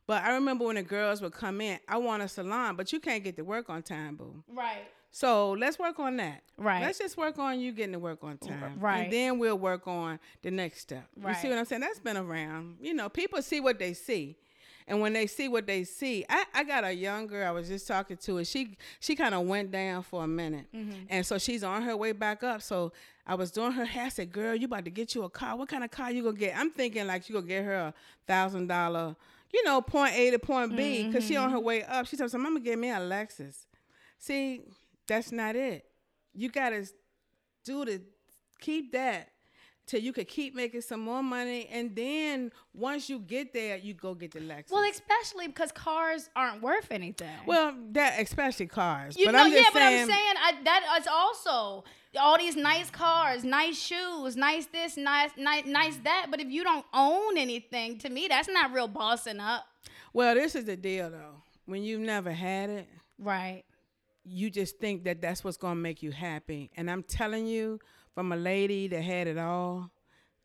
[0.06, 3.00] But I remember when the girls would come in, I want a salon, but you
[3.00, 4.42] can't get to work on time, boo.
[4.52, 4.85] Right.
[5.14, 6.42] So let's work on that.
[6.57, 6.81] Right.
[6.81, 8.79] Let's just work on you getting to work on time.
[8.81, 9.03] Right.
[9.03, 11.07] And then we'll work on the next step.
[11.20, 11.37] Right.
[11.37, 11.83] You see what I'm saying?
[11.83, 12.77] That's been around.
[12.81, 14.37] You know, people see what they see.
[14.88, 17.68] And when they see what they see, I, I got a young girl I was
[17.68, 21.05] just talking to, and she she kind of went down for a minute, Mm-hmm.
[21.09, 22.62] and so she's on her way back up.
[22.62, 22.92] So
[23.25, 24.07] I was doing her hair.
[24.07, 25.57] I said, "Girl, you about to get you a car?
[25.57, 27.94] What kind of car you gonna get?" I'm thinking like you gonna get her a
[28.27, 29.14] thousand dollar,
[29.55, 31.53] you know, point A to point B, because she on Mm-hmm.
[31.55, 32.07] her way up.
[32.09, 33.66] She told me, "I'm gonna get me a Lexus."
[34.18, 34.62] See,
[35.12, 35.85] that's not it.
[36.33, 36.87] You gotta
[37.64, 38.01] do to
[38.61, 39.29] keep that
[39.87, 43.92] till you could keep making some more money, and then once you get there, you
[43.92, 44.70] go get the Lexus.
[44.70, 47.29] Well, especially because cars aren't worth anything.
[47.46, 49.18] Well, that especially cars.
[49.18, 51.85] you but know, I'm just yeah, but I'm saying I, that is also
[52.18, 56.29] all these nice cars, nice shoes, nice this, nice, nice, nice that.
[56.31, 59.66] But if you don't own anything, to me, that's not real bossing up.
[60.14, 61.42] Well, this is the deal though.
[61.66, 63.62] When you've never had it, Right.
[64.24, 66.70] You just think that that's what's gonna make you happy.
[66.76, 67.78] And I'm telling you,
[68.14, 69.90] from a lady that had it all,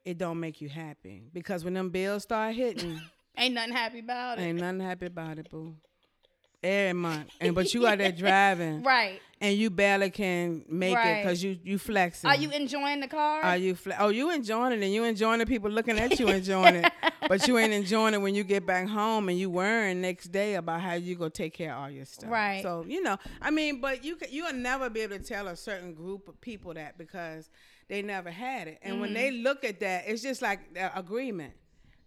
[0.06, 3.00] it don't make you happy because when them bills start hitting.
[3.38, 4.42] Ain't nothing happy about it.
[4.42, 5.76] Ain't nothing happy about it, boo.
[6.64, 9.22] Every month, and but you out there driving, Right.
[9.40, 12.28] and you barely can make it because you you flexing.
[12.28, 13.42] Are you enjoying the car?
[13.44, 16.28] Are you fle- oh you enjoying it and you enjoying the people looking at you
[16.40, 16.92] enjoying it,
[17.28, 20.56] but you ain't enjoying it when you get back home and you worrying next day
[20.56, 22.30] about how you gonna take care of all your stuff.
[22.30, 22.62] Right.
[22.64, 25.56] So you know, I mean, but you can, you'll never be able to tell a
[25.56, 27.50] certain group of people that because
[27.88, 29.44] they never had it, and when they Mm-hmm.
[29.44, 30.60] look at that, it's just like
[30.96, 31.54] agreement.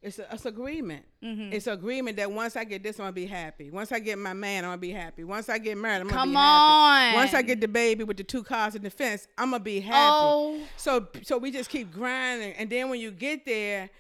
[0.02, 1.04] It's a, it's agreement.
[1.22, 1.52] Mm-hmm.
[1.52, 3.70] It's agreement that once I get this, I'm gonna be happy.
[3.70, 5.24] Once I get my man, I'm gonna be happy.
[5.24, 7.16] Once I get married, I'm gonna Come be happy.
[7.16, 9.80] Once I get the baby with the two cars in the fence, I'm gonna be
[9.80, 9.98] happy.
[9.98, 10.59] Oh.
[10.78, 13.90] So so we just keep grinding, and then when you get there,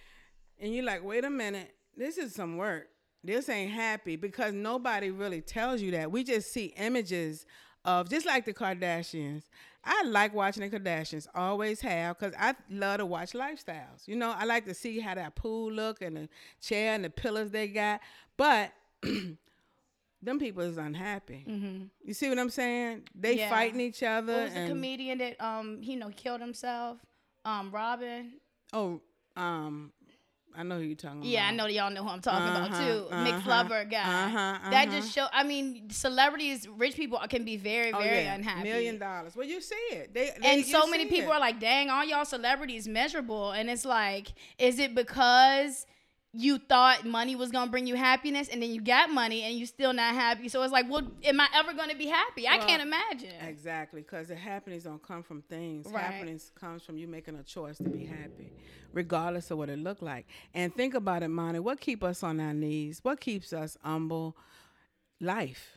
[0.60, 2.88] and you're like, wait a minute, this is some work.
[3.22, 6.10] This ain't happy because nobody really tells you that.
[6.10, 7.44] We just see images
[7.84, 9.44] of just like the Kardashians.
[9.84, 14.06] I like watching the Kardashians, always have, because I love to watch lifestyles.
[14.06, 16.28] You know, I like to see how that pool look and the
[16.60, 18.00] chair and the pillars they got.
[18.36, 18.72] But
[20.22, 21.44] them people is unhappy.
[22.04, 23.02] You see what I'm saying?
[23.14, 23.38] They Mm-hmm.
[23.38, 23.50] Yeah.
[23.50, 24.32] fighting each other.
[24.34, 26.98] What was the comedian that um you know killed himself?
[27.44, 28.32] Um, Robin.
[28.72, 29.00] Oh,
[29.36, 29.92] um,
[30.56, 31.28] I know who you're talking about.
[31.28, 33.04] Yeah, I know y'all know who I'm talking about Uh-huh, too.
[33.14, 33.98] Mick uh-huh, Flubber guy.
[33.98, 34.96] uh-huh, That uh-huh.
[35.00, 35.26] just show.
[35.32, 38.34] I mean, celebrities, rich people can be very, Oh, very yeah.
[38.34, 38.64] unhappy.
[38.64, 39.36] Million dollars.
[39.36, 40.12] Well, you see it.
[40.12, 41.34] They, they and so many people it.
[41.36, 45.86] are like, "Dang, all y'all celebrities measurable." And it's like, is it because
[46.32, 49.66] you thought money was gonna bring you happiness, and then you got money, and you
[49.66, 50.48] still not happy?
[50.48, 52.46] So it's like, well, am I ever gonna be happy?
[52.46, 53.34] I can't imagine.
[53.46, 55.86] Exactly, because the happiness don't come from things.
[55.88, 56.02] Right.
[56.02, 58.52] Happiness comes from you making a choice to be happy,
[58.92, 60.26] regardless of what it looked like.
[60.54, 61.58] And think about it, Monty.
[61.58, 63.00] What keep us on our knees?
[63.02, 64.36] What keeps us humble?
[65.20, 65.76] Life.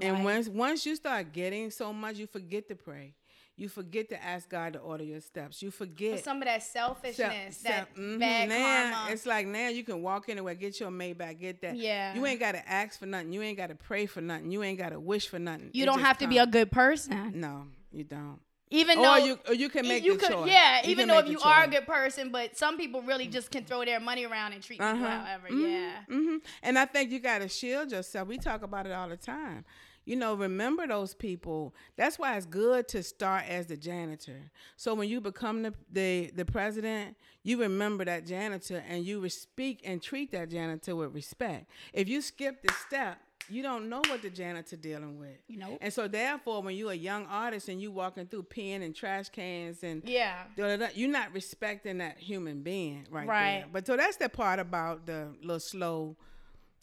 [0.00, 3.14] And once once you start getting so much, you forget to pray.
[3.58, 5.60] You forget to ask God to order your steps.
[5.62, 6.22] You forget.
[6.24, 7.32] Some of that selfishness, Self-
[7.64, 8.20] that self- mhm.
[8.20, 9.12] bad now, karma.
[9.12, 11.74] It's like now you can walk anywhere, get your Maybach, get that.
[11.76, 12.14] Yeah.
[12.14, 13.32] You ain't got to ask for nothing.
[13.32, 14.52] You ain't got to pray for nothing.
[14.52, 15.70] You ain't got to wish for nothing.
[15.72, 18.38] you It don't have to be a good person, No, you don't.
[18.70, 20.50] even Or though you, or you can make you the could, choice.
[20.50, 20.84] yeah.
[20.84, 23.64] You even though if you are a good person, but some people really just can
[23.64, 25.18] throw their money around and treat people Uh-huh.
[25.24, 25.48] however.
[25.48, 26.14] Mhm, Yeah.
[26.14, 26.40] mhm.
[26.62, 28.28] And I think you got to shield yourself.
[28.28, 29.64] We talk about it all the time.
[30.08, 31.74] You know, remember those people.
[31.96, 34.50] That's why it's good to start as the janitor.
[34.76, 39.82] So when you become the the, the president, you remember that janitor and you speak
[39.84, 41.66] and treat that janitor with respect.
[41.92, 43.18] If you skip the step,
[43.50, 45.36] you don't know what the janitor dealing with.
[45.48, 45.78] Nope.
[45.82, 49.28] And so therefore, when you're a young artist and you walking through pen and trash
[49.30, 50.44] cans and Yeah.
[50.56, 53.58] da-da-da, you're not respecting that human being right, Right.
[53.60, 53.66] there.
[53.72, 56.16] But so that's the part about the little slow,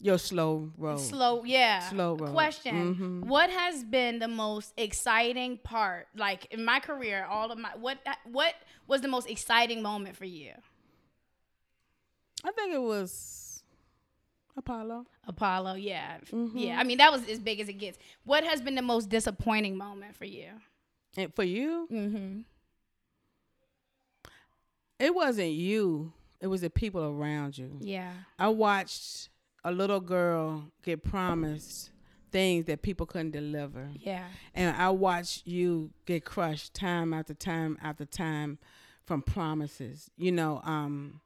[0.00, 0.98] your slow road.
[1.00, 1.80] Slow, yeah.
[1.88, 2.32] Slow road.
[2.32, 3.24] Question: Mhm.
[3.26, 7.24] What has been the most exciting part, like in my career?
[7.28, 8.54] All of my what what
[8.86, 10.52] was the most exciting moment for you?
[12.44, 13.62] I think it was
[14.56, 15.06] Apollo.
[15.26, 16.18] Apollo, yeah.
[16.30, 16.56] Mm-hmm.
[16.58, 16.78] Yeah.
[16.78, 17.98] I mean, that was as big as it gets.
[18.24, 20.48] What has been the most disappointing moment for you?
[21.16, 22.40] And for you, Mm-hmm.
[24.98, 26.12] it wasn't you.
[26.40, 27.78] It was the people around you.
[27.80, 28.12] Yeah.
[28.38, 29.30] I watched
[29.66, 31.90] a little girl get promised
[32.30, 33.88] things that people couldn't deliver.
[33.98, 34.26] Yeah.
[34.54, 38.58] And I watched you get crushed time after time after time
[39.04, 40.08] from promises.
[40.16, 41.20] You know, um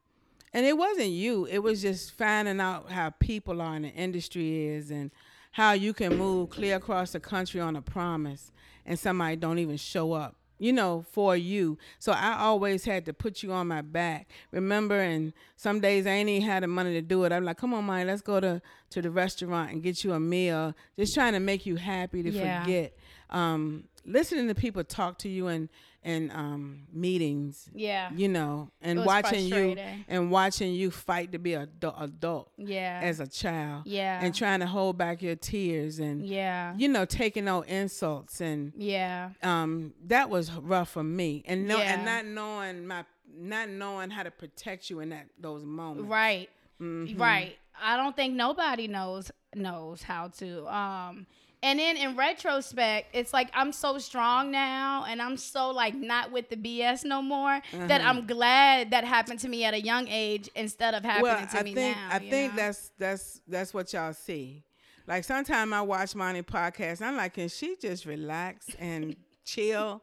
[0.54, 1.46] and it wasn't you.
[1.46, 5.10] It was just finding out how people are in the industry is and
[5.52, 8.52] how you can move clear across the country on a promise
[8.86, 11.76] and somebody don't even show up you know, for you.
[11.98, 14.28] So I always had to put you on my back.
[14.52, 17.32] Remember, and some days I ain't even had the money to do it.
[17.32, 20.20] I'm like, come on, Mike, let's go to, to the restaurant and get you a
[20.20, 20.74] meal.
[20.98, 22.62] Just trying to make you happy to Yeah.
[22.64, 22.96] forget.
[23.30, 25.68] Um, listening to people talk to you in,
[26.02, 28.10] in um, meetings, Yeah.
[28.14, 29.76] you know, and watching you
[30.08, 33.00] and watching you fight to be a adu- adult Yeah.
[33.02, 33.82] as a child.
[33.86, 34.18] Yeah.
[34.22, 36.74] And trying to hold back your tears and, yeah.
[36.78, 39.30] you know, taking no insults and Yeah.
[39.42, 41.94] um that was rough for me and no Yeah.
[41.94, 46.48] and not knowing my not knowing how to protect you in that those moments Right.
[46.80, 47.20] Mm-hmm.
[47.20, 47.56] Right.
[47.82, 50.66] I don't think nobody knows knows how to.
[50.74, 51.26] Um
[51.62, 56.32] and then in retrospect, it's like I'm so strong now and I'm so like not
[56.32, 60.08] with the BS no more that I'm glad that happened to me at a young
[60.08, 61.40] age instead of happening Uh-huh.
[61.42, 62.08] well to i me think now.
[62.10, 62.56] i think know?
[62.56, 64.62] that's that's that's what y'all see
[65.06, 70.02] like sometimes i watch money podcast i'm like can she just relax and chill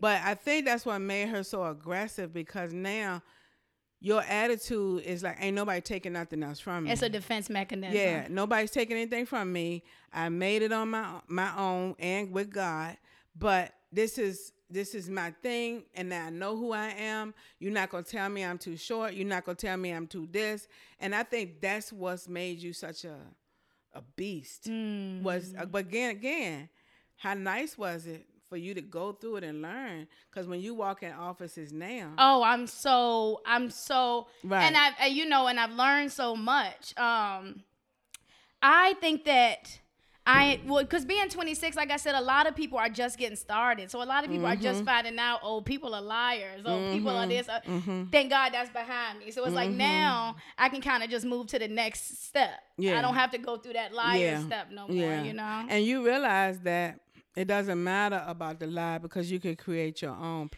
[0.00, 3.22] but i think that's what made her so aggressive because now
[4.00, 7.96] your attitude is like ain't nobody taking nothing else from me it's a defense mechanism.
[7.96, 9.82] Yeah, nobody's taking anything from me.
[10.12, 12.96] I made it on my my own and with God.
[13.38, 17.34] But this is this is my thing, and I know who I am.
[17.58, 19.14] You're not gonna tell me I'm too short.
[19.14, 20.66] You're not gonna tell me I'm too this.
[21.00, 23.16] And I think that's what's made you such a
[23.92, 24.68] a beast.
[25.22, 26.68] Was uh, but again again,
[27.16, 30.06] how nice was it for you to go through it and learn?
[30.30, 34.64] Because when you walk in offices now, Oh, I'm so I'm so Right.
[34.64, 36.96] and I've you know and I've learned so much.
[36.98, 37.62] Um
[38.62, 39.78] I think that
[40.28, 43.36] I well because being 26, like I said, a lot of people are just getting
[43.36, 43.90] started.
[43.92, 44.86] So a lot of people are just Mm-hmm.
[44.86, 46.62] finding out, oh, people are liars.
[46.66, 47.48] Oh, people are this.
[47.48, 47.60] Uh,
[48.10, 49.30] Thank God that's behind me.
[49.30, 52.50] So it's like now I can kind of just move to the next step.
[52.76, 52.98] Yeah.
[52.98, 55.14] I don't have to go through that liar step no more.
[55.14, 55.66] You know.
[55.68, 56.98] And you realize that
[57.36, 60.50] it doesn't matter about the lie because you can create your own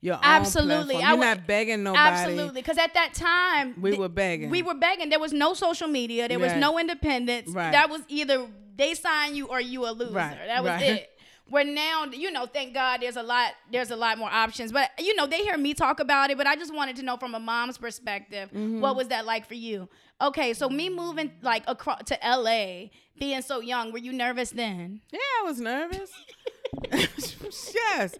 [0.00, 0.94] your own Absolutely.
[0.94, 1.04] platform.
[1.04, 2.08] I You're would- not begging nobody.
[2.10, 4.48] Absolutely, because at that time We th- were begging.
[4.50, 5.08] We were begging.
[5.10, 6.28] There was no social media.
[6.28, 7.50] There was no independence.
[7.50, 7.72] Right.
[7.72, 10.12] That was either they sign you or you a loser.
[10.14, 10.82] Right, That was right.
[10.82, 11.17] it.
[11.50, 13.52] Where now, you know, thank God, there's a lot.
[13.72, 14.70] There's a lot more options.
[14.72, 16.36] But you know, they hear me talk about it.
[16.36, 18.80] But I just wanted to know from a mom's perspective, Mm-hmm.
[18.80, 19.88] what was that like for you?
[20.20, 25.00] Okay, so me moving like across to LA, being so young, were you nervous then?
[25.12, 26.10] Yeah, I was nervous.
[27.74, 28.14] yes.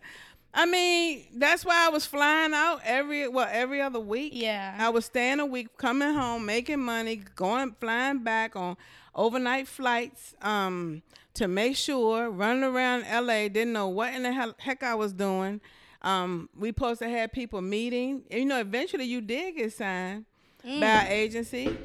[0.53, 4.33] I mean, that's why I was flying out every well every other week.
[4.35, 4.75] Yeah.
[4.79, 8.77] I was staying a week, coming home, making money, going flying back on
[9.15, 11.03] overnight flights, um,
[11.35, 15.13] to make sure, running around LA, didn't know what in the hell, heck I was
[15.13, 15.61] doing.
[16.03, 18.23] Um, we supposed to have people meeting.
[18.31, 20.25] And, you know, eventually you did get signed
[20.65, 21.77] by our agency.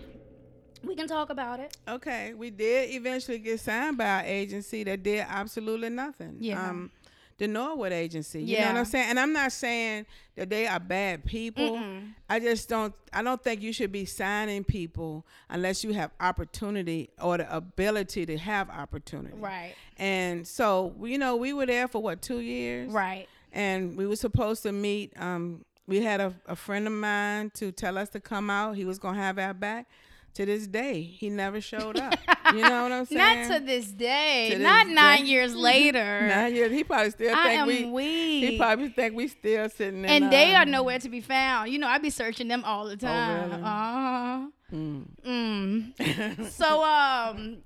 [0.83, 1.77] We can talk about it.
[1.87, 6.37] Okay, we did eventually get signed by our agency that did absolutely nothing.
[6.39, 6.69] Yeah.
[6.69, 6.91] Um,
[7.37, 8.41] the Norwood agency.
[8.43, 9.09] You know what I'm saying?
[9.09, 11.81] And I'm not saying that they are bad people.
[12.29, 17.09] I just don't I don't think you should be signing people unless you have opportunity
[17.21, 19.35] or the ability to have opportunity.
[19.37, 19.75] Right.
[19.97, 22.91] And so, you know, we were there for what, two years?
[22.91, 23.27] Right.
[23.51, 25.13] and we were supposed to meet.
[25.19, 28.75] Um, we had a, a friend of mine to tell us to come out.
[28.75, 29.87] He was gonna have our back.
[30.35, 32.15] To this day, he never showed up.
[32.55, 33.47] you know what I'm saying?
[33.49, 34.49] Not to this day.
[34.51, 35.25] To this not nine day.
[35.27, 36.27] years later.
[36.27, 36.71] Nine years.
[36.71, 37.85] He probably still I think am we.
[37.85, 38.49] weak.
[38.51, 39.99] He probably think we still sitting.
[39.99, 41.69] In, and they uh, are nowhere to be found.
[41.71, 43.51] You know, I be searching them all the time.
[43.51, 43.63] really?
[43.63, 44.47] Uh-huh.
[44.73, 46.49] Mm.
[46.51, 47.57] so, um,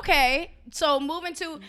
[0.00, 0.52] okay.
[0.72, 1.60] So moving to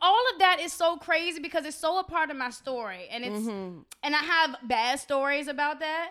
[0.00, 3.24] all of that is so crazy because it's so a part of my story, and
[3.24, 3.78] it's Mm-hmm.
[4.02, 6.10] and I have bad stories about that.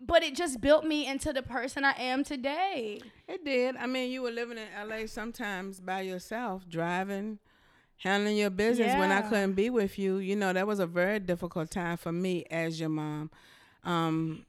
[0.00, 3.00] But it just built me into the person I am today.
[3.26, 3.76] It did.
[3.76, 7.38] I mean, you were living in LA sometimes by yourself, driving,
[7.98, 10.18] handling your business when I couldn't be with you.
[10.18, 13.30] You know, that was a very difficult time for me as your mom.
[13.84, 14.46] Um,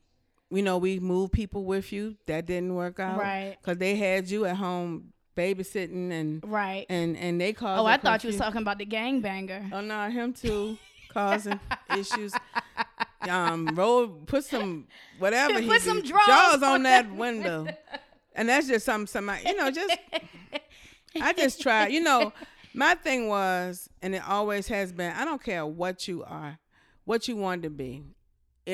[0.52, 2.15] you know, we moved people with you.
[2.28, 3.19] That didn't work out.
[3.19, 3.56] Right.
[3.62, 6.86] Because they had you at home babysitting and Right.
[6.89, 7.80] and and they caused.
[7.82, 9.71] oh, I thought you was talking about the gangbanger.
[9.71, 10.78] Oh no, him too,
[11.10, 11.60] causing
[11.97, 12.34] issues.
[13.28, 14.88] um, roll, put some
[15.19, 15.60] whatever.
[15.62, 17.67] he Put some drawers on on that window,
[18.36, 19.08] and that's just something.
[19.08, 19.95] Somebody, you know, just
[21.21, 21.88] I just try.
[21.88, 22.34] You know,
[22.73, 25.12] my thing was, and it always has been.
[25.13, 26.60] I don't care what you are,
[27.06, 28.04] what you want to be.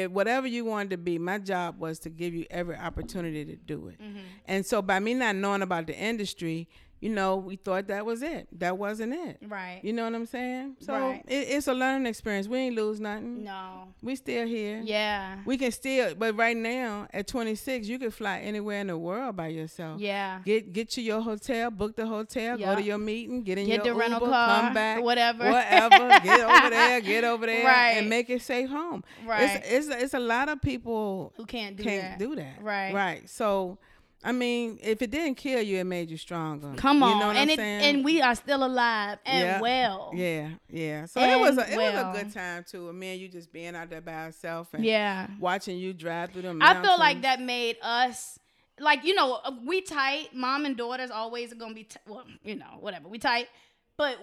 [0.10, 3.88] Whatever you wanted to be, my job was to give you every opportunity to do
[3.88, 4.02] it.
[4.02, 4.20] Mm-hmm.
[4.46, 6.68] And so, by me not knowing about the industry,
[7.02, 8.48] you know, we thought that was it.
[8.60, 9.38] That wasn't it.
[9.48, 9.80] Right.
[9.84, 10.78] You know what I'm saying?
[10.80, 11.24] So Right.
[11.28, 12.48] it, it's a learning experience.
[12.48, 13.44] We ain't lose nothing.
[13.44, 13.90] No.
[14.02, 14.82] We still here.
[14.84, 15.38] Yeah.
[15.46, 19.36] We can still, but right now at 26, you can fly anywhere in the world
[19.36, 20.00] by yourself.
[20.00, 20.40] Yeah.
[20.46, 22.74] Get get to your hotel, book the hotel, Yeah.
[22.74, 25.46] go to your meeting, get in Get your the rental car, come back, whatever.
[25.52, 26.08] whatever.
[26.24, 27.92] get over there, get over there, Right.
[27.98, 29.04] and make it safe home.
[29.26, 29.62] Right.
[29.64, 32.20] It's it's, it's a lot of people Who can't do can't that?
[32.20, 32.62] do that.
[32.62, 32.94] Right.
[32.94, 33.30] Right.
[33.30, 33.78] So,
[34.28, 36.74] I mean, if it didn't kill you, it made you stronger.
[36.78, 37.14] Come on.
[37.14, 37.96] You know what and I'm it saying?
[37.96, 39.62] and we are still alive and Yeah.
[39.62, 40.12] well.
[40.16, 41.06] Yeah, yeah.
[41.06, 42.92] So it was a And it was a good time too.
[42.92, 45.28] Me and you just being out there by ourselves and Yeah.
[45.40, 46.60] watching you drive through them.
[46.62, 48.40] I feel like that made us
[48.80, 50.30] like you know uh, we tight.
[50.34, 53.08] Mom and daughters always are gonna be t- well, you know, whatever.
[53.08, 53.48] We tight,
[53.96, 54.18] but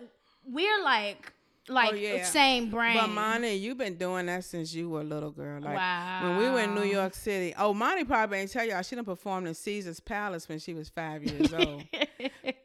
[0.45, 1.33] we're like
[1.71, 2.25] Oh, like Oh, yeah.
[2.25, 2.97] same brain.
[2.97, 5.61] But Monty, you've been doing that since you were a little girl.
[5.61, 7.55] Like when we were in New York City.
[7.57, 10.89] Oh, Monty probably ain't tell y'all she done performed in Caesar's Palace when she was
[10.89, 11.85] five years old.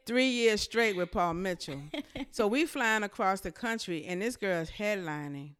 [0.06, 1.80] Three years straight with Paul Mitchell.
[2.30, 5.54] so we flying across the country and this girl's headlining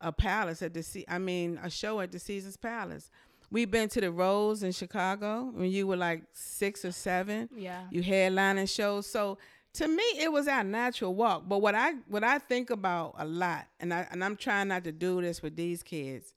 [0.00, 3.10] a palace at the C I mean a show at the Caesar's Palace.
[3.50, 7.48] We've been to the Rose in Chicago when you were like six or seven.
[7.56, 7.82] Yeah.
[7.90, 9.06] You headlining shows.
[9.06, 9.38] So
[9.74, 11.44] to me it was our natural walk.
[11.48, 14.84] But what I what I think about a lot, and I and I'm trying not
[14.84, 16.34] to do this with these kids,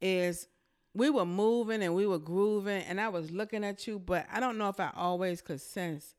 [0.00, 0.48] is
[0.94, 4.40] we were moving and we were grooving and I was looking at you, but I
[4.40, 6.14] don't know if I always could sense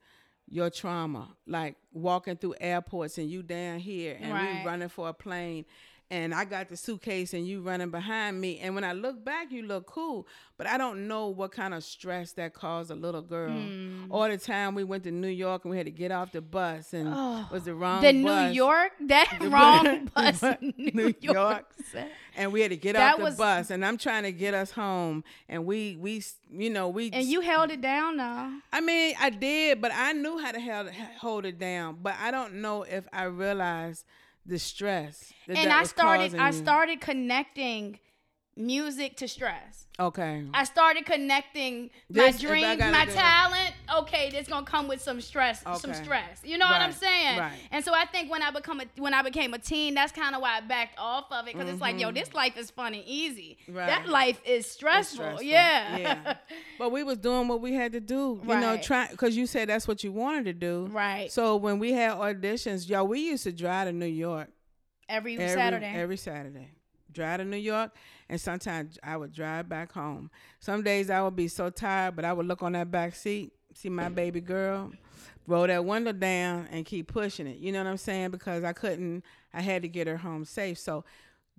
[0.47, 1.29] your trauma.
[1.47, 4.61] Like walking through airports and you down here and Right.
[4.61, 5.65] we running for a plane
[6.11, 8.57] and I got the suitcase and you running behind me.
[8.59, 11.83] And when I look back, you look cool, but I don't know what kind of
[11.83, 13.51] stress that caused a little girl.
[13.51, 14.05] Hmm.
[14.11, 16.41] All the time we went to New York and we had to get off the
[16.41, 18.47] bus and oh, was the wrong the New.
[18.51, 21.65] York, that wrong bus, bus- New, New York.
[21.93, 22.07] York.
[22.35, 24.53] and we had to get That off the was- bus and I'm trying to get
[24.55, 28.51] us home and we we you know we And you held it down though.
[28.73, 30.89] I mean I did but I knew how to held,
[31.21, 34.05] hold it down but I don't know if I realized
[34.49, 37.99] the stress that And that I started I started connecting
[38.59, 39.87] music to stress.
[39.99, 43.13] okay I started connecting This- my dreams, my do it.
[43.15, 43.73] talent.
[43.99, 46.41] Okay, this gonna come with some stress, some stress.
[46.43, 47.39] You know what I'm saying?
[47.39, 47.57] right.
[47.71, 50.35] And so I think when I become a when I became a teen, that's kind
[50.35, 52.93] of why I backed off of it because it's like, yo, this life is fun
[52.93, 53.57] and easy.
[53.63, 53.77] Mm-hmm.
[53.77, 53.87] Right.
[53.87, 55.15] That life is stressful.
[55.23, 55.43] stressful.
[55.43, 55.97] Yeah.
[55.97, 56.33] yeah
[56.77, 58.83] but we was doing what we had to do you know Right.
[58.83, 61.31] try because you said that's what you wanted to do Right.
[61.31, 64.49] so when we had auditions yo we used to drive to New York
[65.07, 65.93] every, every Saturday.
[65.95, 66.69] Every Saturday.
[67.11, 67.95] Drive to New York,
[68.29, 70.29] and sometimes I would drive back home.
[70.59, 73.51] Some days I would be so tired, but I would look on that back seat,
[73.73, 74.91] see my baby girl,
[75.47, 77.57] roll that window down, and keep pushing it.
[77.57, 78.31] You know what I'm saying?
[78.31, 79.23] Because I couldn't.
[79.53, 80.77] I had to get her home safe.
[80.79, 81.03] So.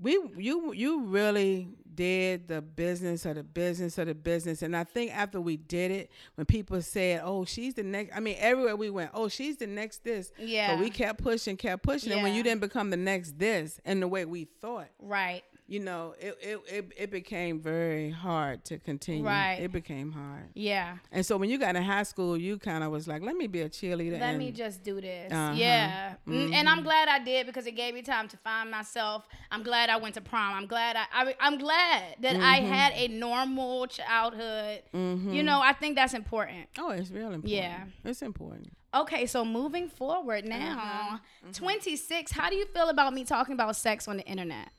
[0.00, 4.84] We you you really did the business of the business of the business, and I
[4.84, 8.76] think after we did it, when people said, "Oh, she's the next," I mean, everywhere
[8.76, 10.74] we went, "Oh, she's the next this," Yeah.
[10.74, 14.00] but we kept pushing, kept pushing, and when you didn't become the next this in
[14.00, 15.44] the way we thought, right.
[15.70, 19.24] You know, it, it, it, it became very hard to continue.
[19.24, 19.60] Right.
[19.60, 20.48] It became hard.
[20.54, 20.96] Yeah.
[21.12, 23.46] And so when you got in high school, you kind of was like, let me
[23.46, 24.14] be a cheerleader.
[24.14, 25.32] Let and, me just do this.
[25.32, 25.52] Uh-huh.
[25.54, 26.14] Yeah.
[26.26, 29.28] Mm, And I'm glad I did because it gave me time to find myself.
[29.52, 30.54] I'm glad I went to prom.
[30.56, 32.72] I'm glad I, I I'm glad that I Mm-hmm.
[32.72, 34.82] had a normal childhood.
[34.92, 36.66] You know, I think that's important.
[36.80, 37.52] Oh, it's real important.
[37.52, 37.84] Yeah.
[38.04, 38.72] It's important.
[38.92, 41.20] Okay, so moving forward now,
[41.52, 44.70] 26, how do you feel about me talking about sex on the internet?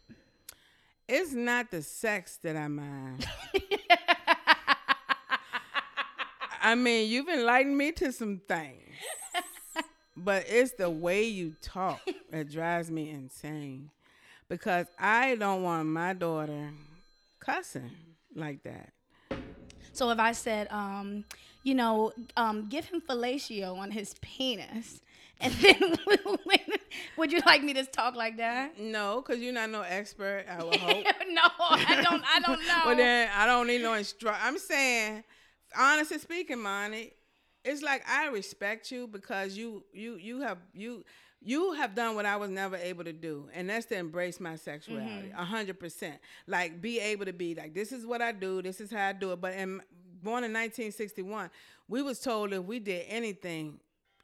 [1.08, 3.28] It's not the sex that I mind.
[6.62, 8.78] I mean, you've enlightened me to some things.
[10.24, 13.90] But it's the way you talk that drives me insane.
[14.50, 16.72] Because I don't want my daughter
[17.40, 17.92] cussing
[18.36, 18.92] like that.
[19.94, 21.26] So if I said, um,
[21.64, 25.02] you know, um, give him fellatio on his penis,
[25.42, 25.96] and then
[27.18, 28.80] would you like me to talk like that?
[28.80, 31.06] No, because you're not no expert, I would hope.
[31.30, 32.24] no, I don't.
[32.26, 32.82] I don't know.
[32.86, 35.24] Well, then I don't need no instru I'm saying,
[35.78, 37.14] honestly speaking, Monty,
[37.64, 41.04] it's like I respect you because you you you have you
[41.44, 44.56] you have done what I was never able to do, and that's to embrace my
[44.56, 45.40] sexuality Mm-hmm.
[45.40, 46.16] a hundred percent.
[46.48, 49.14] Like be able to be like, this is what I do, this is how I
[49.14, 49.42] do it.
[49.42, 49.82] But in
[50.24, 51.50] born in 1961,
[51.88, 53.80] we was told if we did anything.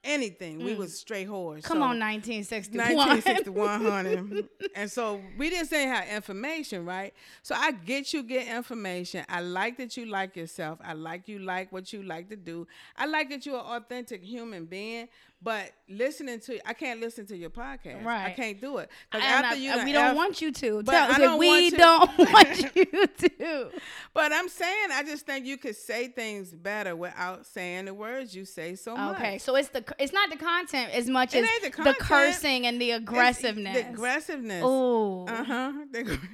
[0.07, 0.63] Anything.
[0.63, 0.95] We was mm.
[0.95, 1.63] straight whores.
[1.63, 2.95] Come so- on, 1961.
[2.95, 4.43] 1961, honey.
[4.75, 7.13] and so we didn't say have information, right?
[7.43, 9.25] So I get you get information.
[9.29, 10.79] I like that you like yourself.
[10.83, 12.67] I like you like what you like to do.
[12.95, 15.09] I like that you're an authentic human being.
[15.39, 18.03] But listening to I can't listen to your podcast.
[18.03, 18.25] Right.
[18.25, 20.81] I can't do it because after you, we don't want you to.
[20.81, 23.69] But Tell I don't we don't want you to.
[24.15, 28.35] but I'm saying I just think you could say things better without saying the words
[28.35, 29.15] you say so much.
[29.17, 32.65] Okay, so it's the it's not the content as much It as the the, cursing
[32.65, 33.75] and the aggressiveness.
[33.75, 34.63] The aggressiveness.
[34.65, 35.71] Oh, Uh huh.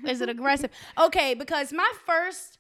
[0.08, 0.72] is it aggressive?
[0.98, 2.58] Okay, because my first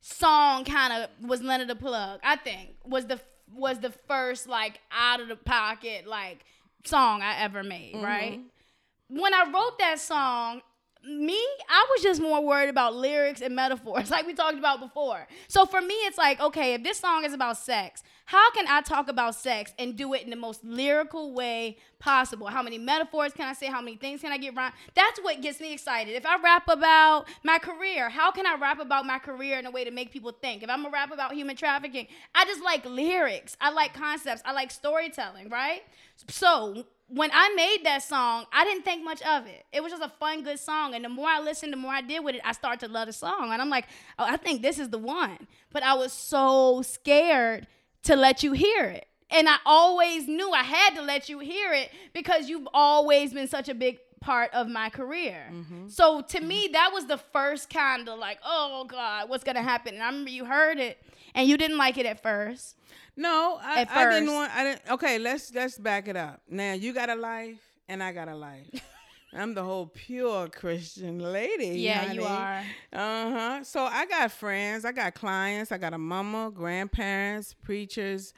[0.00, 2.20] song kind of was Leonard the Plug.
[2.22, 3.18] I think was the
[3.54, 6.44] was the first like out of the pocket like
[6.84, 7.96] song I ever made.
[7.96, 9.20] Right mm-hmm.
[9.20, 10.62] when I wrote that song.
[11.04, 11.38] Me,
[11.68, 15.26] I was just more worried about lyrics and metaphors, like we talked about before.
[15.48, 18.80] So for me, it's like, okay, if this song is about sex, how can I
[18.82, 22.46] talk about sex and do it in the most lyrical way possible?
[22.46, 23.66] How many metaphors can I say?
[23.66, 24.72] How many things can I get right?
[24.94, 26.14] That's what gets me excited.
[26.14, 29.70] If I rap about my career, how can I rap about my career in a
[29.70, 30.62] way to make people think?
[30.62, 33.56] If I'm gonna rap about human trafficking, I just like lyrics.
[33.60, 34.42] I like concepts.
[34.44, 35.82] I like storytelling, right?
[36.28, 39.66] So when I made that song, I didn't think much of it.
[39.72, 40.94] It was just a fun, good song.
[40.94, 43.06] And the more I listened, the more I did with it, I started to love
[43.06, 43.52] the song.
[43.52, 43.86] And I'm like,
[44.18, 45.46] oh, I think this is the one.
[45.72, 47.66] But I was so scared
[48.04, 49.06] to let you hear it.
[49.30, 53.48] And I always knew I had to let you hear it because you've always been
[53.48, 55.50] such a big part of my career.
[55.52, 55.88] Mm-hmm.
[55.88, 56.48] So to mm-hmm.
[56.48, 59.94] me, that was the first kind of like, oh God, what's gonna happen?
[59.94, 60.98] And I remember you heard it
[61.34, 62.76] and you didn't like it at first.
[63.16, 64.54] No, I, I didn't want.
[64.54, 64.82] I didn't.
[64.90, 66.40] Okay, let's let's back it up.
[66.48, 68.66] Now you got a life, and I got a life.
[69.34, 71.80] I'm the whole pure Christian lady.
[71.80, 72.34] Yeah, you honey.
[72.34, 72.58] are.
[72.92, 73.64] Uh huh.
[73.64, 78.34] So I got friends, I got clients, I got a mama, grandparents, preachers,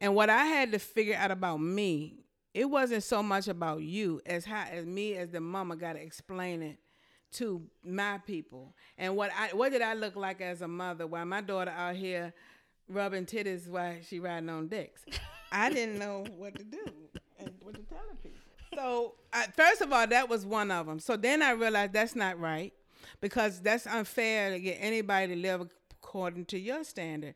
[0.00, 4.20] and what I had to figure out about me, it wasn't so much about you
[4.26, 6.78] as how as me as the mama got to explain it
[7.32, 11.24] to my people and what I what did I look like as a mother while
[11.24, 12.34] my daughter out here
[12.92, 15.04] rubbing titties while she riding on dicks.
[15.50, 16.84] I didn't know what to do
[17.38, 18.38] and what to tell people.
[18.74, 20.98] So I, first of all, that was one of them.
[20.98, 22.72] So then I realized that's not right
[23.20, 25.68] because that's unfair to get anybody to live
[26.02, 27.34] according to your standard.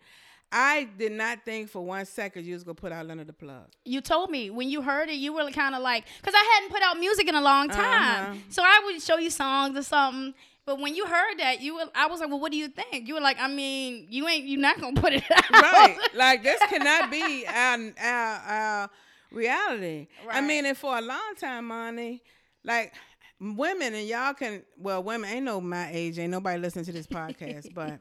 [0.53, 3.67] I did not think for one second you was gonna put out under the plug.
[3.85, 6.73] You told me when you heard it, you were kind of like, because I hadn't
[6.73, 8.31] put out music in a long time.
[8.31, 8.39] Uh-huh.
[8.49, 10.35] So I would show you songs or something.
[10.67, 13.07] But when you heard that, you were, I was like, well, what do you think?
[13.07, 15.51] You were like, I mean, you ain't, you not gonna put it out.
[15.51, 15.97] right.
[16.15, 18.91] Like this cannot be our our, our
[19.31, 20.09] reality.
[20.29, 22.23] I mean, and for a long time, money,
[22.65, 22.93] like
[23.41, 27.07] women and y'all can well, women ain't no my age, ain't nobody listening to this
[27.07, 28.01] podcast, but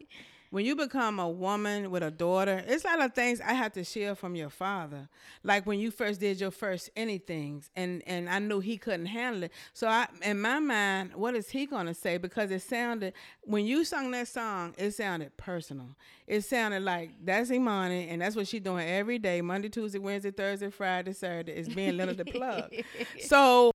[0.55, 3.73] when you become a woman with a daughter, it's a lot of things I had
[3.73, 5.09] to share from your father.
[5.43, 9.43] Like when you first did your first anythings, and and I knew he couldn't handle
[9.43, 9.51] it.
[9.73, 12.17] So I, in my mind, what is he gonna say?
[12.17, 15.89] Because it sounded when you sung that song, it sounded personal.
[16.25, 20.31] It sounded like that's Imani, and that's what she's doing every day, Monday, Tuesday, Wednesday,
[20.31, 22.73] Thursday, Friday, Saturday, is being Leonard the plug.
[23.19, 23.71] So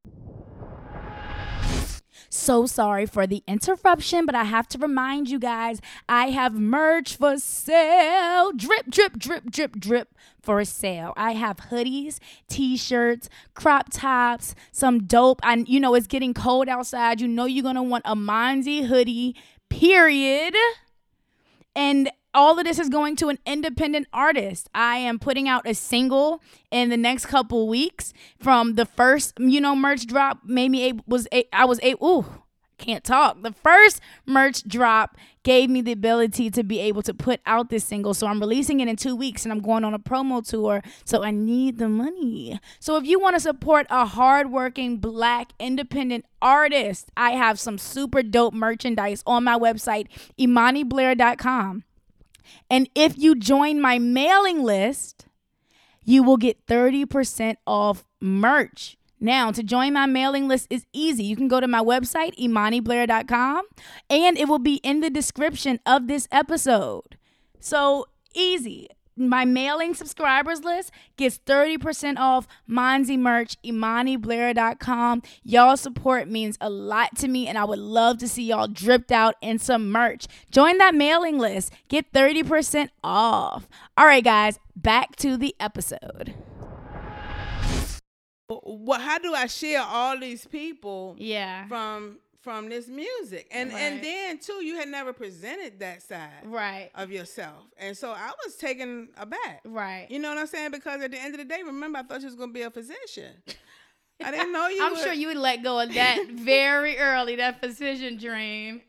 [2.28, 7.16] So sorry for the interruption, but I have to remind you guys I have merch
[7.16, 8.52] for sale.
[8.52, 11.12] Drip, drip, drip, drip, drip for sale.
[11.16, 12.18] I have hoodies,
[12.48, 15.40] t-shirts, crop tops, some dope.
[15.42, 17.20] And you know it's getting cold outside.
[17.20, 19.36] You know you're gonna want a Monzy hoodie,
[19.68, 20.54] period.
[21.74, 24.68] And all of this is going to an independent artist.
[24.74, 29.60] I am putting out a single in the next couple weeks from the first, you
[29.60, 30.40] know, merch drop.
[30.44, 32.26] Made me able was a, I was a ooh
[32.80, 33.42] can't talk.
[33.42, 37.84] The first merch drop gave me the ability to be able to put out this
[37.84, 38.14] single.
[38.14, 40.82] So I'm releasing it in two weeks and I'm going on a promo tour.
[41.04, 42.58] So I need the money.
[42.80, 48.22] So if you want to support a hardworking black independent artist, I have some super
[48.22, 50.06] dope merchandise on my website,
[50.38, 51.84] imaniblair.com.
[52.68, 55.26] And if you join my mailing list,
[56.04, 58.96] you will get 30% off merch.
[59.20, 61.24] Now, to join my mailing list is easy.
[61.24, 63.64] You can go to my website, imaniblair.com,
[64.08, 67.18] and it will be in the description of this episode.
[67.58, 68.88] So easy.
[69.16, 75.22] My mailing subscribers list gets 30% off Monzi merch, imaniblair.com.
[75.42, 79.12] Y'all support means a lot to me, and I would love to see y'all dripped
[79.12, 80.26] out in some merch.
[80.50, 81.72] Join that mailing list.
[81.88, 83.68] Get 30% off.
[83.98, 86.34] All right, guys, back to the episode.
[88.48, 91.66] what how do I share all these people Yeah.
[91.68, 93.48] from from this music.
[93.50, 96.90] And and then too, you had never presented that side Right.
[96.94, 97.64] of yourself.
[97.76, 99.60] And so I was taken aback.
[99.64, 100.06] Right.
[100.10, 100.70] You know what I'm saying?
[100.70, 102.70] Because at the end of the day, remember I thought you was gonna be a
[102.70, 103.34] physician.
[104.22, 105.00] I didn't know you I'm would.
[105.02, 108.82] sure you would let go of that very early, that physician dream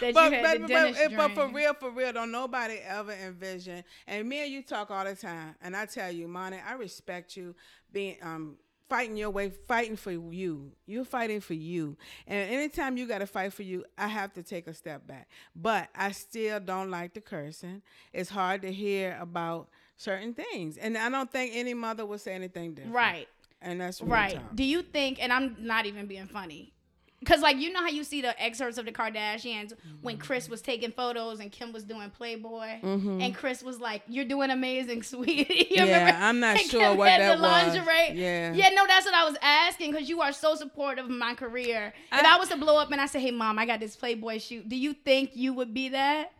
[0.00, 3.12] that but, you had but, the but, but, for real, for real, don't nobody ever
[3.12, 3.84] envision.
[4.06, 7.36] And me and you talk all the time, and I tell you, Monty, I respect
[7.36, 7.54] you
[7.92, 8.56] being um
[8.88, 10.72] fighting your way, fighting for you.
[10.86, 14.42] You're fighting for you, and anytime you got to fight for you, I have to
[14.42, 15.28] take a step back.
[15.54, 17.82] But I still don't like the cursing.
[18.12, 22.34] It's hard to hear about certain things, and I don't think any mother would say
[22.34, 22.94] anything different.
[22.94, 23.28] right.
[23.62, 24.34] and that's Right.
[24.34, 24.54] talk.
[24.54, 26.72] Do you think, and I'm not even being funny,
[27.20, 30.60] because like you know how you see the excerpts of the Kardashians when Kris was
[30.60, 35.66] taking photos and Kim was doing Playboy, and Kris was like, "You're doing amazing, sweetie."
[35.70, 35.86] You Mm-hmm.
[35.88, 36.24] Yeah, remember?
[36.24, 37.40] I'm not And sure Kim what that was.
[37.40, 38.18] lingerie.
[38.20, 38.52] Yeah.
[38.52, 41.92] Yeah, no, that's what I was asking because you are so supportive of my career.
[42.12, 43.96] If I, I- was to blow up and I say, "Hey, mom, I got this
[43.96, 46.32] Playboy shoot," do you think you would be that,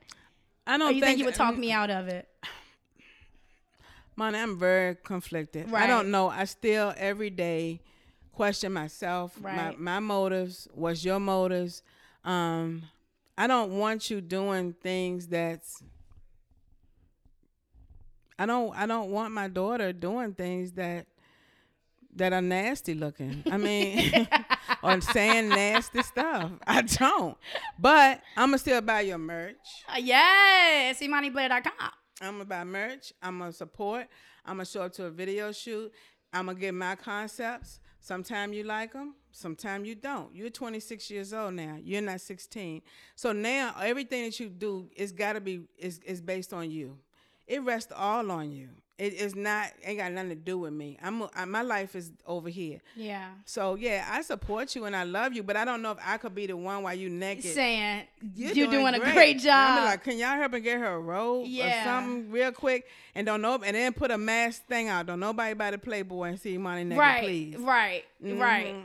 [0.66, 2.28] I don't or you think, you would talk mm, me out of it?
[4.16, 5.72] Money, I'm very conflicted.
[5.74, 6.28] I don't know.
[6.28, 7.80] I still every day
[8.36, 9.56] question myself, Right.
[9.78, 10.68] my my motives.
[10.74, 11.82] What's your motives?
[12.24, 12.82] Um,
[13.38, 15.82] I don't want you doing things that's.
[18.38, 18.76] I don't.
[18.76, 21.06] I don't want my daughter doing things that
[22.16, 23.42] that are nasty looking.
[23.50, 24.28] I mean,
[24.82, 26.50] or saying nasty stuff.
[26.66, 27.36] I don't.
[27.78, 29.56] But I'm gonna still buy your merch.
[29.88, 31.90] Uh, yes, ImaniBlair.com.
[32.20, 33.12] I'm gonna buy merch.
[33.22, 34.06] I'm gonna support.
[34.44, 35.90] I'm gonna show up to a video shoot.
[36.32, 37.80] I'm gonna give my concepts.
[38.06, 40.32] Sometime you like them, sometimes you don't.
[40.32, 41.76] You're 26 years old now.
[41.82, 42.80] You're not 16.
[43.16, 46.98] So now everything that you do is gotta be is is based on you.
[47.46, 48.68] It rests all on you.
[48.98, 50.98] It is not ain't got nothing to do with me.
[51.02, 52.80] I'm I, my life is over here.
[52.96, 53.28] Yeah.
[53.44, 56.16] So yeah, I support you and I love you, but I don't know if I
[56.16, 57.44] could be the one while you naked.
[57.44, 59.80] Saying You're, you're, doing, a great job.
[59.80, 61.82] I'm like, can y'all help and get her a robe Yeah.
[61.82, 62.86] or something real quick?
[63.14, 65.04] And don't know, and then put a mask thing out.
[65.04, 67.56] Don't nobody buy the Playboy and see money naked, right, please.
[67.58, 68.76] right, right.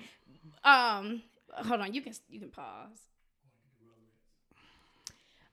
[0.66, 0.70] Mhm.
[0.70, 1.22] Um,
[1.54, 3.00] hold on, you can you can pause.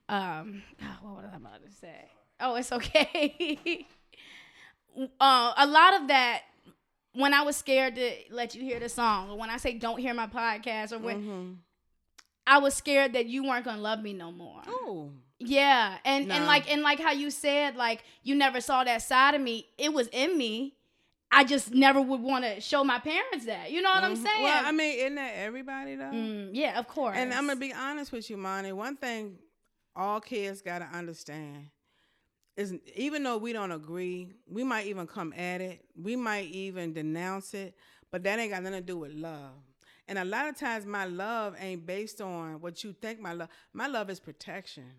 [0.09, 0.63] Um,
[1.01, 2.09] what was I about to say?
[2.39, 3.85] Oh, it's okay.
[5.19, 6.41] uh, a lot of that
[7.13, 9.99] when I was scared to let you hear the song, or when I say don't
[9.99, 11.57] hear my podcast, or when Mhm.
[12.47, 14.61] I was scared that you weren't gonna love me no more.
[14.67, 15.11] Oh,
[15.41, 19.35] Yeah, and and like and like how you said like you never saw that side
[19.35, 19.67] of me.
[19.77, 20.75] It was in me.
[21.31, 23.71] I just never would want to show my parents that.
[23.71, 24.23] You know what I'm Mhm.
[24.23, 24.43] saying?
[24.43, 26.05] Well, I mean, isn't that everybody though?
[26.11, 27.15] Mm, yeah, of course.
[27.17, 28.71] And I'm gonna be honest with you, Monty.
[28.71, 29.37] One thing
[29.95, 31.69] all kids gotta understand
[32.57, 36.93] is even though we don't agree, we might even come at it, we might even
[36.93, 37.75] denounce it,
[38.11, 39.53] but that ain't got nothing to do with love.
[40.07, 43.49] And a lot of times my love ain't based on what you think my love.
[43.73, 44.91] My love is protection.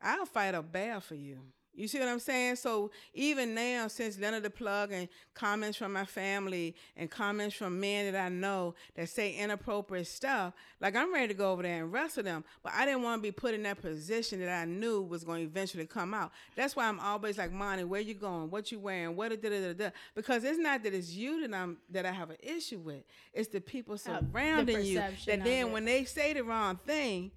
[0.00, 1.40] I'll fight a bear for you.
[1.76, 2.56] You see what I'm saying?
[2.56, 7.80] So even now, since Leonard the Plug and comments from my family and comments from
[7.80, 11.82] men that I know that say inappropriate stuff, like I'm ready to go over there
[11.82, 12.44] and wrestle them.
[12.62, 15.40] But I didn't want to be put in that position that I knew was going
[15.40, 16.30] to eventually come out.
[16.54, 18.50] That's why I'm always like, Monty, where you going?
[18.50, 19.16] What you wearing?
[19.16, 19.90] What da da da da?
[20.14, 23.02] Because it's not that it's you that I'm that I have an issue with.
[23.32, 25.72] It's the people Uh, the surrounding you perception that then it.
[25.72, 27.30] when they say the wrong thing.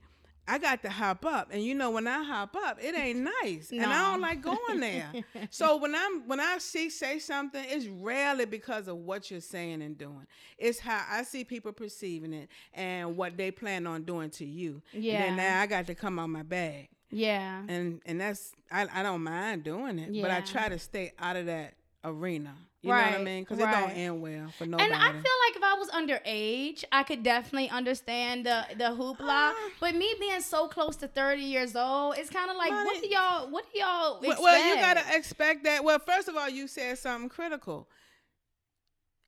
[0.48, 3.72] I got to hop up, and you know when I hop up, it ain't nice,
[3.72, 5.12] and I don't like going there.
[5.50, 9.82] so when I'm when I see say something, it's rarely because of what you're saying
[9.82, 10.26] and doing.
[10.58, 14.82] It's how I see people perceiving it and what they plan on doing to you.
[14.94, 15.22] And Yeah.
[15.22, 17.64] then now I got to come on my bag, yeah.
[17.68, 21.36] and and that's I, I don't mind doing it, but I try to stay out
[21.36, 21.74] of that
[22.04, 22.56] arena.
[22.88, 23.44] You know what I Right, mean?
[23.44, 23.98] Because it don't right.
[23.98, 24.92] end well for nobody.
[24.92, 29.52] And I feel like if I was underage, I could definitely understand the the hoopla.
[29.52, 29.54] Uh.
[29.80, 33.08] but me being so close to thirty years old, it's kind of like, what do
[33.10, 34.42] y'all, what do y'all Well, expect?
[34.42, 35.84] well, you gotta expect that.
[35.84, 37.88] Well, first of all, you said something critical.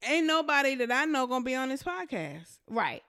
[0.04, 2.58] Ain't nobody that I know gonna be on this podcast.
[2.70, 3.04] right.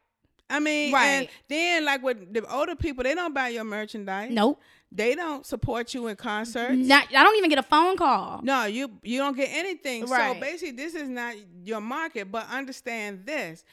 [0.52, 1.04] I mean, right.
[1.06, 1.30] and Right.
[1.48, 4.32] then like with the older people, they don't buy your merchandise.
[4.32, 4.60] Nope.
[4.92, 6.76] They don't support you in concerts.
[6.76, 8.40] Not, I don't even get a phone call.
[8.42, 10.06] No, you you don't get anything.
[10.06, 10.34] Right.
[10.34, 12.32] So basically, this is not your market.
[12.32, 13.64] But understand this: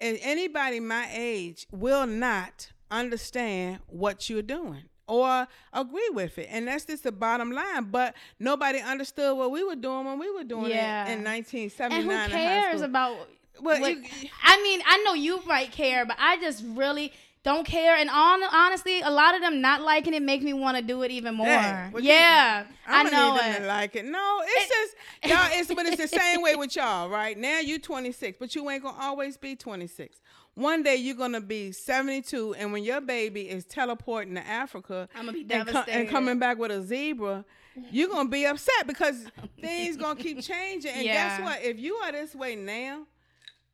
[0.00, 6.68] and anybody my age will not understand what you're doing or agree with it, and
[6.68, 7.84] that's just the bottom line.
[7.90, 11.06] But nobody understood what we were doing when we were doing Yeah.
[11.06, 12.00] it in 1979.
[12.00, 12.62] And 1979.
[12.62, 13.28] who cares about?
[13.60, 17.12] Well, what- you- I mean, I know you might care, but I just really
[17.42, 17.96] don't care.
[17.96, 21.02] And on, honestly, a lot of them not liking it make me want to do
[21.02, 21.46] it even more.
[21.46, 23.58] Dang, you- yeah, I I'm gonna know need them it.
[23.60, 24.04] to like it.
[24.04, 24.94] No, it's just
[25.32, 25.48] y'all.
[25.52, 27.36] It's but it's the same way with y'all, right?
[27.38, 30.20] Now you 26, but you ain't gonna always be 26.
[30.54, 35.32] One day you're gonna be 72, and when your baby is teleporting to Africa, I'ma
[35.32, 37.44] be and, co- and coming back with a zebra,
[37.90, 39.26] you're gonna be upset because
[39.60, 40.90] things gonna keep changing.
[40.90, 41.38] And Yeah.
[41.38, 41.62] guess what?
[41.62, 43.06] If you are this way now,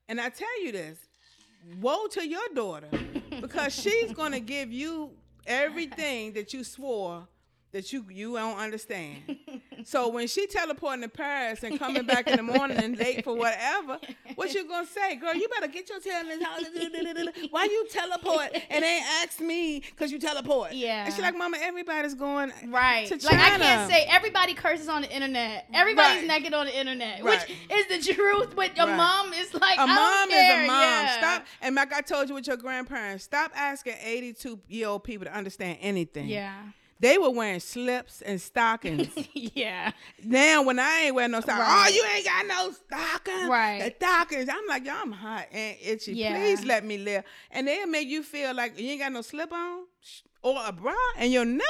[0.08, 0.98] and I tell you this,
[1.80, 2.88] woe to your daughter
[3.40, 5.10] because she's gonna give you
[5.46, 7.26] everything that you swore
[7.76, 9.36] that you you don't understand.
[9.84, 13.36] So when she teleporting to Paris and coming back in the morning and late for
[13.36, 13.98] whatever,
[14.34, 15.34] what you gonna say, girl?
[15.34, 16.62] You better get your tail in this house.
[17.50, 20.72] Why you teleport and ain't ask me because you teleport?
[20.72, 21.04] Yeah.
[21.04, 23.06] And she like, Mama, everybody's going Right.
[23.08, 23.36] to China.
[23.36, 25.66] Like I can't say everybody curses on the internet.
[25.72, 26.28] Everybody's Right.
[26.40, 27.46] naked on the internet, Right.
[27.46, 28.56] which is the truth.
[28.56, 28.96] But a Right.
[28.96, 30.62] mom is like a mom care.
[30.62, 30.80] is a mom.
[30.80, 31.18] Yeah.
[31.18, 31.46] Stop.
[31.60, 35.32] And like I told you with your grandparents, stop asking 82 year old people to
[35.34, 36.26] understand anything.
[36.28, 36.54] Yeah.
[36.98, 39.08] They were wearing slips and stockings.
[39.34, 39.92] yeah.
[40.24, 41.90] now when I ain't wearing no stockings, oh, Right.
[41.90, 43.50] oh, you ain't got no stockings.
[43.50, 43.78] Right.
[43.84, 44.48] The stockings.
[44.50, 46.14] I'm like, y'all, I'm hot and itchy.
[46.14, 46.34] Yeah.
[46.38, 47.24] Please let me live.
[47.50, 49.84] And they'll make you feel like you ain't got no slip on
[50.42, 51.66] or a bra and your nipple.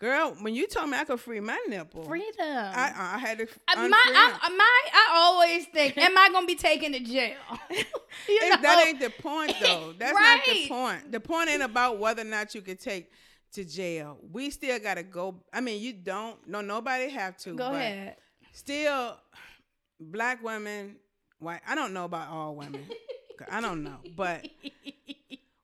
[0.00, 2.30] Girl, when you told me I could free my nipple, Freedom.
[2.38, 3.46] I, I had to.
[3.74, 7.34] My, I, my, I always think, am I gonna be taken to jail?
[8.28, 9.92] that ain't the point though.
[9.98, 11.10] That's not the point.
[11.10, 13.10] The point ain't about whether or not you could take
[13.52, 14.18] to jail.
[14.32, 15.42] We still gotta go.
[15.52, 16.46] I mean, you don't.
[16.46, 17.54] No, nobody have to.
[17.54, 18.16] Go but ahead.
[18.52, 19.16] Still,
[20.00, 20.96] black women,
[21.38, 21.60] white.
[21.66, 22.86] I don't know about all women.
[23.50, 24.48] I don't know, but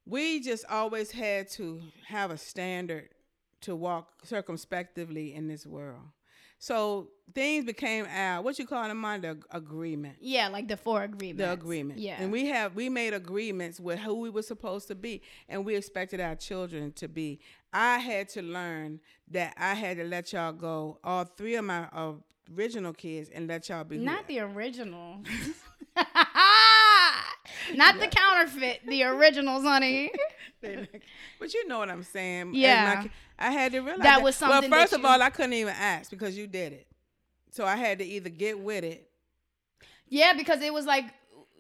[0.07, 3.09] we just always had to have a standard
[3.63, 6.03] to walk circumspectively in this world.
[6.59, 11.43] So things became our what you call them under agreement Yeah, like the four agreements.
[11.43, 11.99] the agreement.
[11.99, 12.17] Yeah.
[12.19, 15.75] And we have we made agreements with who we were supposed to be and we
[15.77, 17.41] expected our children to be.
[17.75, 19.01] I had to learn
[19.33, 22.13] that I had to let y'all go, all three of my uh,
[22.57, 23.99] original kids, and let y'all be.
[23.99, 25.19] Not the original.
[27.75, 30.13] Not the counterfeit, the originals, honey.
[30.63, 32.49] but you know what I'm saying.
[32.49, 33.05] As my Yeah.
[33.39, 35.75] I had to realize That was something Well, that first of all, I couldn't even
[35.77, 36.87] ask because you did it.
[37.51, 39.09] So I had to either get with it.
[40.09, 41.07] Yeah, because it was like,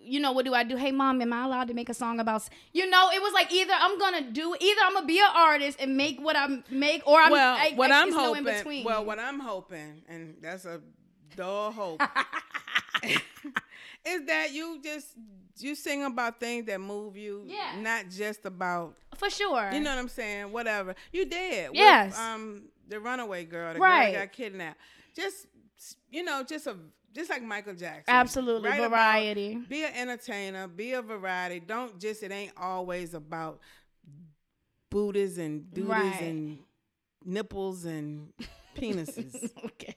[0.04, 0.76] you know, what do I do?
[0.76, 2.42] Hey, mom, am I allowed to make a song about?
[2.72, 5.78] You know, it was like either I'm gonna do, either I'm gonna be an artist
[5.80, 7.30] and make what I make, or I'm.
[7.32, 8.84] well, I, what I, no in hoping, between.
[8.84, 10.80] well, what I'm hoping, and that's a
[11.36, 12.00] dull hope,
[14.04, 15.08] is that you just
[15.58, 17.80] you sing about things that move you, Yeah.
[17.80, 19.70] not just about for sure.
[19.72, 20.50] you know what I'm saying.
[20.52, 22.18] Whatever you did, with, Yes.
[22.18, 24.06] um, the runaway girl, the Right.
[24.06, 24.80] girl that got kidnapped,
[25.14, 25.46] just
[26.10, 26.76] you know, just a
[27.14, 29.56] just like Michael Jackson, absolutely Write about- variety.
[29.68, 31.60] be an entertainer, be a variety.
[31.60, 33.60] Don't just it ain't always about
[34.90, 36.20] booties and duties Right.
[36.22, 36.58] and
[37.24, 38.32] nipples and
[38.76, 39.50] penises.
[39.64, 39.96] okay.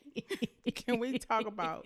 [0.73, 1.85] Can we talk about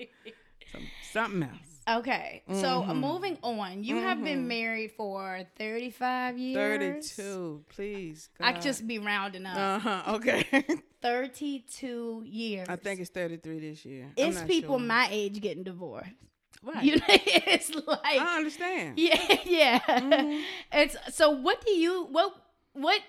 [0.72, 1.71] some, something else?
[2.00, 3.00] Okay, so uh, Mhm.
[3.00, 4.48] moving on, you have been Mhm.
[4.48, 6.58] married for 35 years.
[7.16, 8.30] Thirty-two, please.
[8.40, 9.58] I could just be rounding up.
[9.58, 10.16] Uh huh.
[10.16, 10.44] Okay.
[11.02, 12.68] 32 years.
[12.70, 14.08] I think it's thirty-three this year.
[14.16, 14.86] It's people sure.
[14.88, 16.12] my age getting divorced.
[16.64, 16.84] Right.
[16.84, 19.00] You know, it's like I understand.
[19.00, 19.80] yeah, yeah.
[19.80, 20.44] Mhm.
[20.72, 21.32] It's so.
[21.32, 22.36] What do you what
[22.74, 23.02] what?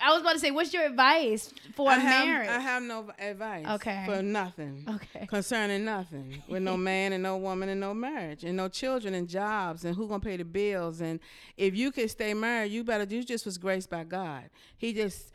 [0.00, 2.48] I was about to say, what's your advice for I have, marriage?
[2.48, 3.66] I have no advice.
[3.66, 4.04] Okay.
[4.06, 4.84] For nothing.
[4.88, 5.26] okay.
[5.26, 9.28] concerning nothing with no man and no woman and no marriage and no children and
[9.28, 11.20] jobs and who gonna pay the bills and
[11.56, 14.44] if you could stay married you better you just was graced by god
[14.76, 15.32] he just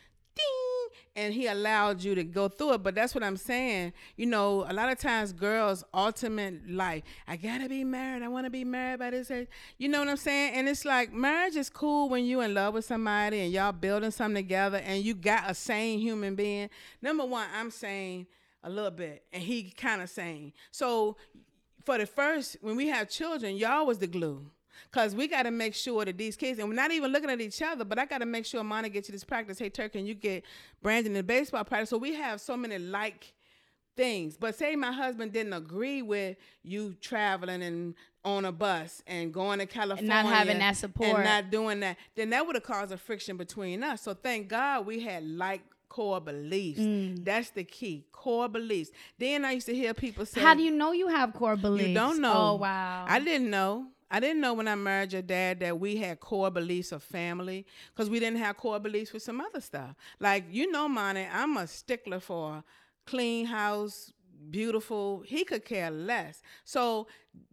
[1.16, 3.94] and he allowed you to go through it but that's what i'm saying.
[4.16, 8.46] You know a lot of times girls ultimate life i gotta be married i want
[8.46, 9.48] to be married by this age.
[9.78, 10.54] You know what i'm saying?
[10.56, 14.12] And it's like marriage is cool when you in love with somebody and y'all building
[14.12, 16.70] something together and you got a sane human being.
[17.02, 18.28] Number one i'm saying
[18.64, 20.54] a little bit and he kind of sane.
[20.72, 21.18] So
[21.86, 24.46] for the first when we have children y'all was the glue
[24.92, 27.42] Cause we got to make sure that these kids, and we're not even looking at
[27.42, 29.60] each other, but I got to make sure Monty gets to this practice.
[29.60, 30.44] Hey, Turk, can you get
[30.82, 31.90] Brandon in baseball practice?
[31.90, 33.34] So we have so many like
[33.96, 34.38] things.
[34.38, 39.60] But say my husband didn't agree with you traveling and on a bus and going
[39.60, 41.10] to California Not having that support.
[41.10, 44.02] and not doing that, then that would have caused a friction between us.
[44.02, 46.80] So thank God we had like core beliefs.
[46.80, 47.26] Mm.
[47.26, 48.92] That's the key, core beliefs.
[49.18, 51.90] Then I used to hear people say, How do you know you have core beliefs?
[51.90, 52.34] you don't know.
[52.34, 53.06] Oh wow.
[53.08, 53.88] I didn't know.
[54.12, 57.66] I didn't know when I married your dad that we had core beliefs of family
[57.96, 59.96] because we didn't have core beliefs with some other stuff.
[60.20, 62.64] Like, you know, Monty, I'm a stickler for a
[63.06, 64.12] clean house,
[64.50, 65.24] beautiful.
[65.26, 66.42] He could care less.
[66.66, 67.08] So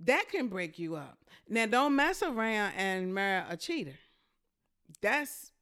[0.05, 1.19] that can break you up.
[1.49, 3.95] Now, don't mess around and marry a cheater.
[5.01, 5.53] that's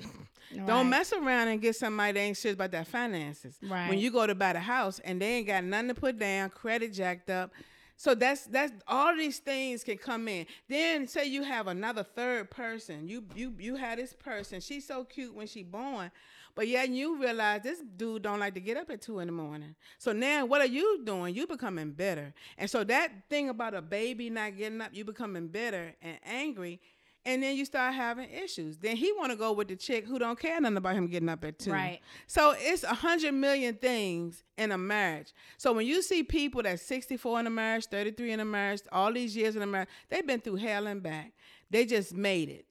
[0.50, 0.66] Right.
[0.66, 3.58] don't mess around and get somebody that ain't serious about their finances.
[3.62, 3.86] Right.
[3.90, 6.48] When you go to buy the house and they ain't got nothing to put down,
[6.48, 7.52] credit jacked up.
[7.98, 10.46] So that's that's all these things can come in.
[10.68, 13.08] Then say you have another third person.
[13.08, 14.60] You you you had this person.
[14.60, 16.12] She's so cute when she born,
[16.54, 19.32] but yet you realize this dude don't like to get up at two in the
[19.32, 19.74] morning.
[19.98, 21.34] So now what are you doing?
[21.34, 22.32] You becoming bitter.
[22.56, 26.80] And so that thing about a baby not getting up, you becoming bitter and angry
[27.28, 28.78] and then you start having issues.
[28.78, 31.28] Then he want to go with the chick who don't care nothing about him getting
[31.28, 31.70] up at two.
[31.70, 32.00] Right.
[32.26, 35.34] So it's a hundred million things in a marriage.
[35.58, 38.46] So when you see people that's sixty four in a marriage, thirty three in a
[38.46, 41.32] marriage, all these years in a marriage, they've been through hell and back.
[41.70, 42.64] They just made it.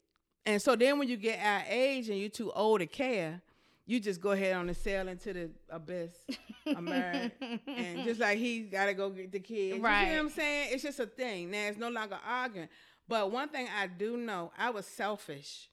[0.44, 3.44] And so then when you get our age and you're too old to care,
[3.86, 6.16] you just go ahead on the sail into the abyss
[6.66, 7.32] of marriage.
[7.68, 9.80] and just like he gotta go get the kids.
[9.80, 10.02] Right.
[10.02, 10.70] You know what I'm saying?
[10.72, 11.52] It's just a thing.
[11.52, 12.70] Now it's no longer arguing.
[13.08, 15.70] But one thing I do know, I was selfish.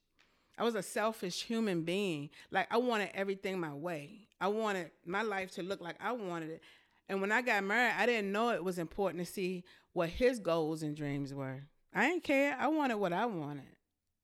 [0.57, 2.31] I was a selfish human being.
[2.51, 4.29] Like I wanted everything my way.
[4.41, 6.63] I wanted my life to look like I wanted it.
[7.09, 10.39] And when I got married, I didn't know it was important to see what his
[10.39, 11.65] goals and dreams were.
[11.95, 12.57] I didn't care.
[12.59, 13.74] I wanted what I wanted.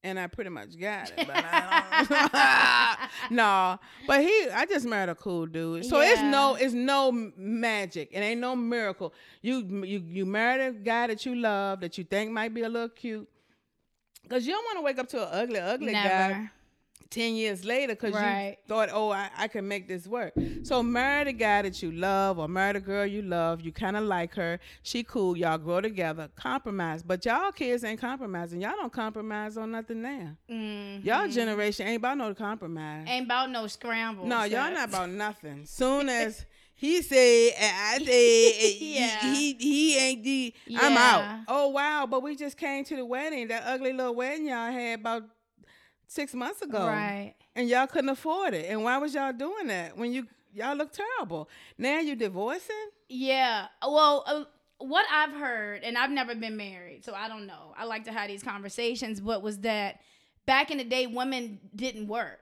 [0.03, 1.27] And I pretty much got it.
[1.27, 3.79] But I don't no.
[4.07, 5.85] But he I just married a cool dude.
[5.85, 8.09] So it's no, it's no magic.
[8.13, 9.13] It ain't no miracle.
[9.43, 12.69] You you you married a guy that you love that you think might be a
[12.69, 13.29] little cute.
[14.29, 16.53] Cause you don't want to wake up to an ugly, ugly guy Never.
[17.11, 18.57] 10 years later because Right.
[18.63, 20.33] you thought, oh, I, I can make this work.
[20.63, 23.61] So marry the guy that you love or marry the girl you love.
[23.61, 24.61] You kind of like her.
[24.83, 25.37] She cool.
[25.37, 26.29] Y'all grow together.
[26.37, 27.03] Compromise.
[27.03, 28.61] But y'all kids ain't compromising.
[28.61, 30.37] Y'all don't compromise on nothing now.
[30.49, 31.05] Mhm.
[31.05, 33.07] Y'all generation ain't about no compromise.
[33.09, 34.27] Ain't about no scramble.
[34.27, 35.67] no, y'all not about nothing.
[35.67, 36.47] Soon as
[36.77, 39.33] he said, and I said, and Yeah.
[39.35, 41.41] he, he, he ain't the, I'm out.
[41.49, 42.07] Oh, wow.
[42.09, 43.49] But we just came to the wedding.
[43.49, 45.25] That ugly little wedding y'all had about
[46.11, 47.35] six months ago Right.
[47.55, 48.67] and y'all couldn't afford it.
[48.69, 51.49] And why was y'all doing that when you y'all look terrible?
[51.79, 52.89] Now you divorcing?
[53.09, 53.69] Yeah.
[53.87, 54.45] Well, uh,
[54.79, 57.75] what I've heard, and I've never been married, so I don't know.
[57.79, 60.01] I like to have these conversations, but was that
[60.47, 62.41] back in the day, women didn't work.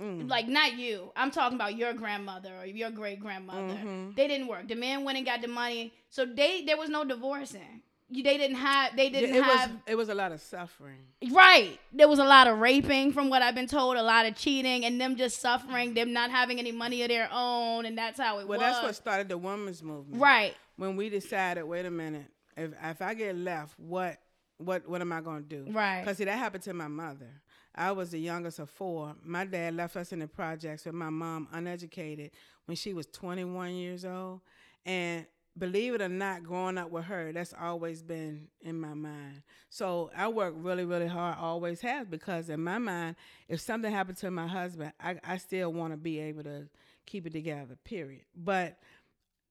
[0.00, 0.28] Mm.
[0.30, 1.10] Like not you.
[1.16, 3.74] I'm talking about your grandmother or your great grandmother.
[3.74, 4.14] Mhm.
[4.14, 4.68] They didn't work.
[4.68, 7.82] The men went and got the money, so they there was no divorcing.
[8.10, 8.96] You, they didn't have.
[8.96, 9.70] They didn't it have.
[9.70, 11.00] was it was a lot of suffering.
[11.30, 11.78] Right.
[11.92, 14.84] There was a lot of raping from what I've been told, a lot of cheating,
[14.86, 18.38] and them just suffering, them not having any money of their own, and that's how
[18.38, 18.66] it Well, was.
[18.66, 20.22] that's what started the women's movement.
[20.22, 20.54] Right.
[20.76, 24.18] When we decided, wait a minute, if if I get left, what
[24.56, 25.66] what what am I gonna do?
[25.68, 26.00] Right.
[26.00, 27.30] Because see, that happened to my mother.
[27.74, 29.14] I was the youngest of four.
[29.22, 32.32] My dad left us in the projects with my mom, uneducated,
[32.64, 34.40] when she was 21 years old.
[34.84, 35.26] And
[35.58, 39.42] believe it or not, growing up with her, that's always been in my mind.
[39.70, 43.16] So I work really, really hard, always have, because in my mind,
[43.48, 46.68] if something happened to my husband, I, I still want to be able to
[47.06, 48.22] keep it together, period.
[48.36, 48.78] But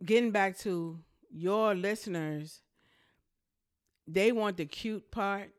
[0.03, 0.99] getting back to
[1.29, 2.61] your listeners,
[4.07, 5.49] they want the cute part,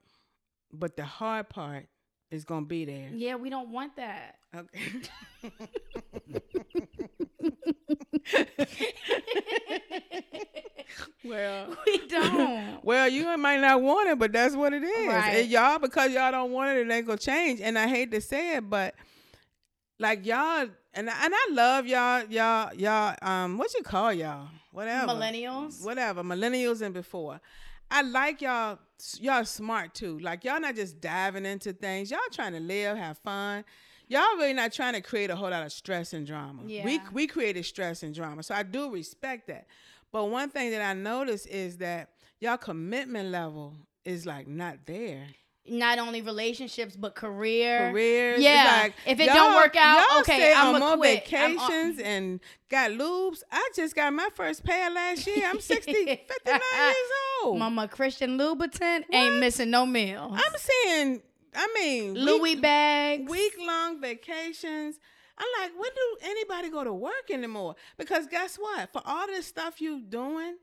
[0.73, 1.87] but the hard part
[2.31, 3.09] is gonna be there.
[3.13, 4.37] Yeah, we don't want that.
[4.55, 5.03] Okay.
[11.25, 12.85] well, We don't.
[12.85, 15.09] well, you might not want it, but that's what it is.
[15.09, 15.37] Right.
[15.41, 17.61] And y'all, because y'all don't want it, it ain't gonna change.
[17.61, 18.95] And I hate to say it, but
[19.99, 23.17] like y'all, and I, and I love y'all, y'all, y'all.
[23.23, 24.49] Um, what you call y'all?
[24.73, 25.13] Whatever.
[25.13, 25.85] Millennials.
[25.85, 27.41] whatever, millennials and before.
[27.91, 28.79] I like y'all.
[29.21, 30.19] Y'all smart too.
[30.19, 32.11] Like y'all not just diving into things.
[32.11, 33.65] Y'all trying to live, have fun.
[34.09, 36.63] Y'all really not trying to create a whole lot of stress and drama.
[36.65, 37.01] We Yeah.
[37.13, 39.67] we created stress and drama, so I do respect that.
[40.11, 42.11] But one thing that I notice is that
[42.41, 43.75] y'all commitment level
[44.05, 45.27] is like not there.
[45.71, 47.91] Not only relationships, but career.
[47.93, 48.79] Careers, it's Yeah.
[48.85, 51.31] like, if it don't work out, okay, I'm on quit.
[51.31, 53.45] I'm on- vacations and got Loubs.
[53.53, 55.47] I just got my first pair last year.
[55.47, 56.97] I'm 60, 59 years
[57.45, 57.59] old.
[57.59, 60.33] Mama Christian Louboutin ain't missing no meals.
[60.43, 61.23] I'm saying,
[61.55, 63.29] I mean, Louis bags.
[63.31, 64.99] week long vacations.
[65.37, 67.77] I'm like, when do anybody go to work anymore?
[67.99, 68.91] Because guess what?
[68.91, 70.57] For all this stuff you doing,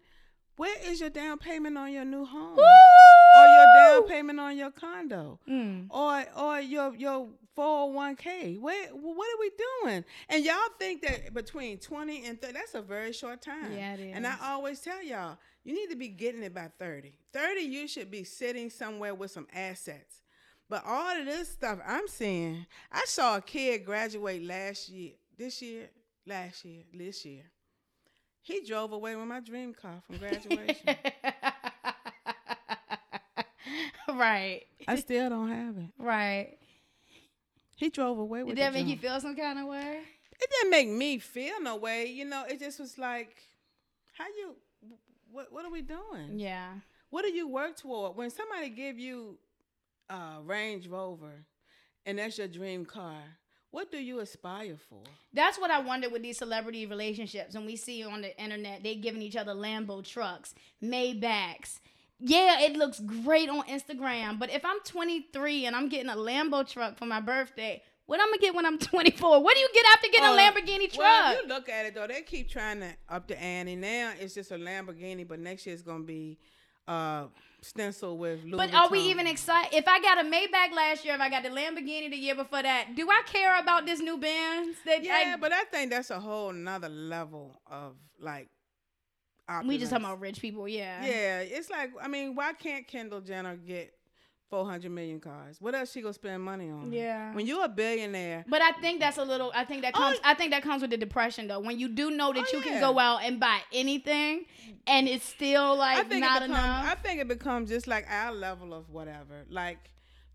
[0.58, 2.58] where is your down payment on your new home?
[2.58, 5.40] Or your down payment on your condo?
[5.50, 5.88] Mm.
[5.90, 7.28] Or or your your
[7.58, 8.60] 401k?
[8.60, 9.52] Where what are we
[9.84, 10.06] doing?
[10.30, 13.74] And y'all think that between 20 and 30, that's a very short time.
[13.74, 17.14] Yeah, it And I always tell y'all, you need to be getting it by 30.
[17.34, 20.22] 30, you should be sitting somewhere with some assets.
[20.70, 25.62] But all of this stuff I'm seeing, I saw a kid graduate last year, this
[25.62, 25.90] year,
[26.26, 27.44] last year, this year.
[28.46, 30.78] He drove away with my dream car from graduation.
[34.08, 34.62] right.
[34.88, 35.90] I still don't have it.
[35.98, 36.60] Right.
[37.76, 40.02] He drove away with Did that make you feel some kind of way?
[40.40, 42.06] It didn't make me feel no way.
[42.06, 43.36] You know, it just was like,
[44.16, 44.56] how you,
[45.32, 46.38] what, what are we doing?
[46.38, 46.74] Yeah.
[47.10, 48.16] What do you work toward?
[48.16, 49.40] When somebody give you
[50.08, 51.46] a Range Rover
[52.06, 53.24] and that's your dream car,
[53.76, 55.02] what do you aspire for?
[55.34, 57.56] That's what I wonder with these celebrity relationships.
[57.56, 61.82] And we see on the internet, they giving each other Lambo trucks, Maybachs.
[62.18, 64.40] Yeah, it looks great on Instagram.
[64.40, 68.28] But if I'm 23 and I'm getting a Lambo truck for my birthday, what I'm
[68.28, 69.44] gonna get when I'm 24?
[69.44, 71.00] What do you get after getting a uh, Lamborghini truck?
[71.00, 73.76] Well, you look at it though, they keep trying to up the ante.
[73.76, 76.38] Now it's just a Lamborghini, but next year it's gonna be
[76.88, 77.26] uh
[77.62, 79.76] stencil with Louis but are we even excited?
[79.76, 82.62] If I got a Maybach last year, if I got the Lamborghini the year before
[82.62, 84.78] that, do I care about this new Benz?
[84.86, 88.50] That Yeah, I, but I think that's a whole nother level of like.
[89.66, 90.68] we just talking about rich people.
[90.68, 91.04] Yeah.
[91.04, 93.95] Yeah, it's like I mean, why can't Kendall Jenner get
[94.50, 95.58] four hundred million cars?
[95.60, 96.92] What else she gonna spend money on?
[96.92, 97.34] Yeah.
[97.34, 99.52] When you're a billionaire, But I think that's a little.
[99.56, 100.20] I think that Oh, comes.
[100.24, 101.60] I think that comes with the depression, though.
[101.60, 104.46] When you do know that Oh, you can go out and buy anything,
[104.88, 106.86] and it's still like not it becomes, enough.
[106.92, 109.46] I think it becomes just like our level of whatever.
[109.50, 109.80] Like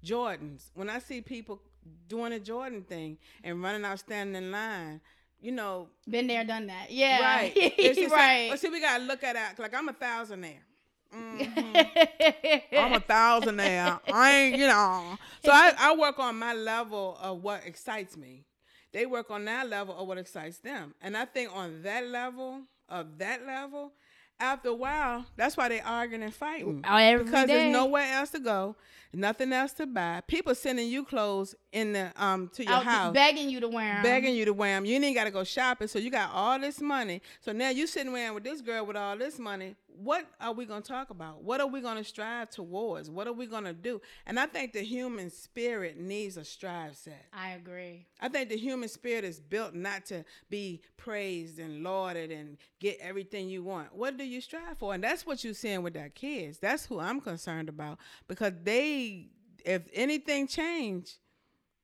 [0.05, 0.71] Jordans.
[0.75, 1.61] When I see people
[2.09, 5.01] doing a Jordan thing and running out standing in line,
[5.41, 6.91] you know, Been there, done that.
[6.91, 7.21] Yeah.
[7.21, 7.55] right.
[8.11, 8.43] Right.
[8.45, 9.59] Like, but see, we gotta look at it.
[9.61, 10.59] Like I'm a thousandaire.
[11.15, 12.77] Mm-hmm.
[12.77, 14.01] I'm a thousandaire.
[14.13, 15.19] I ain't, you know.
[15.45, 18.45] So I, I work on my level of what excites me.
[18.93, 20.95] They work on that level of what excites them.
[21.01, 23.93] And I think on that level, of that level,
[24.41, 26.85] after a while, that's why they arguing and fighting.
[26.89, 27.55] Oh, every because day.
[27.55, 28.77] there's nowhere else to go,
[29.13, 30.23] nothing else to buy.
[30.27, 33.95] People sending you clothes in the um to your Out house begging you to wear
[33.95, 34.85] them, begging you to wear them.
[34.85, 37.23] You ain't got to go shopping, so you got all this money.
[37.41, 39.77] So now you sitting around with this girl with all this money.
[40.03, 41.43] What are we gonna talk about?
[41.43, 43.11] What are we gonna strive towards?
[43.11, 44.01] What are we gonna do?
[44.27, 47.27] And I think the human spirit needs a strive set.
[47.35, 48.07] I agree.
[48.19, 52.99] I think the human spirit is built not to be praised and lauded and get
[53.01, 53.95] everything you want.
[53.95, 54.95] What do you strive for?
[54.95, 56.59] And that's what you're seeing with our kids.
[56.59, 59.00] That's who I'm concerned about because they,
[59.65, 61.17] if anything change,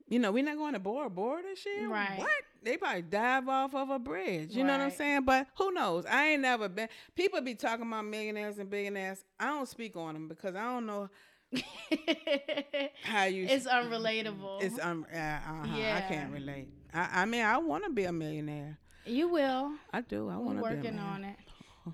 [0.08, 1.88] you know, we're not going to Bora Bora this year.
[1.88, 2.18] Right.
[2.18, 2.30] What?
[2.62, 4.54] They probably dive off of a bridge.
[4.54, 5.22] You know what I'm saying?
[5.24, 6.04] But who knows?
[6.06, 6.88] I ain't never been.
[7.14, 9.24] People be talking about millionaires and billionaires.
[9.38, 11.08] I don't speak on them because I don't know
[13.04, 13.46] how you.
[13.48, 14.62] it's unrelatable.
[14.62, 15.06] It's um.
[15.12, 15.76] Uh, uh-huh.
[15.76, 16.68] I can't relate.
[16.92, 18.78] I, I mean, I want to be a millionaire.
[19.04, 19.72] you will.
[19.92, 20.28] I do.
[20.28, 21.36] I want to be working on it.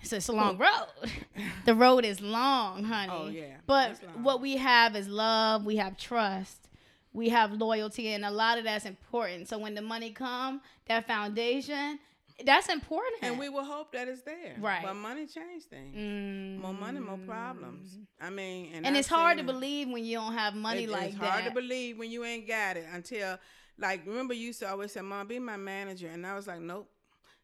[0.03, 1.11] So it's a long road.
[1.65, 3.13] the road is long, honey.
[3.15, 3.57] Oh, yeah.
[3.67, 5.65] But what we have is love.
[5.65, 6.69] We have trust.
[7.15, 9.49] We have loyalty, and a lot of that's important.
[9.49, 11.99] So when the money come, that foundation,
[12.45, 13.23] that's important.
[13.23, 14.57] And we will hope that it's there.
[14.59, 14.83] Right.
[14.83, 15.95] But money change things.
[15.95, 16.63] Mm.
[16.63, 17.99] More money, more problems.
[18.21, 21.11] I mean, and, and it's hard to believe when you don't have money It- like
[21.11, 21.23] it's that.
[21.23, 23.39] It's hard to believe when you ain't got it until,
[23.79, 26.61] like, remember you used to always say, "Mom, be my manager," and I was like,
[26.61, 26.89] "Nope."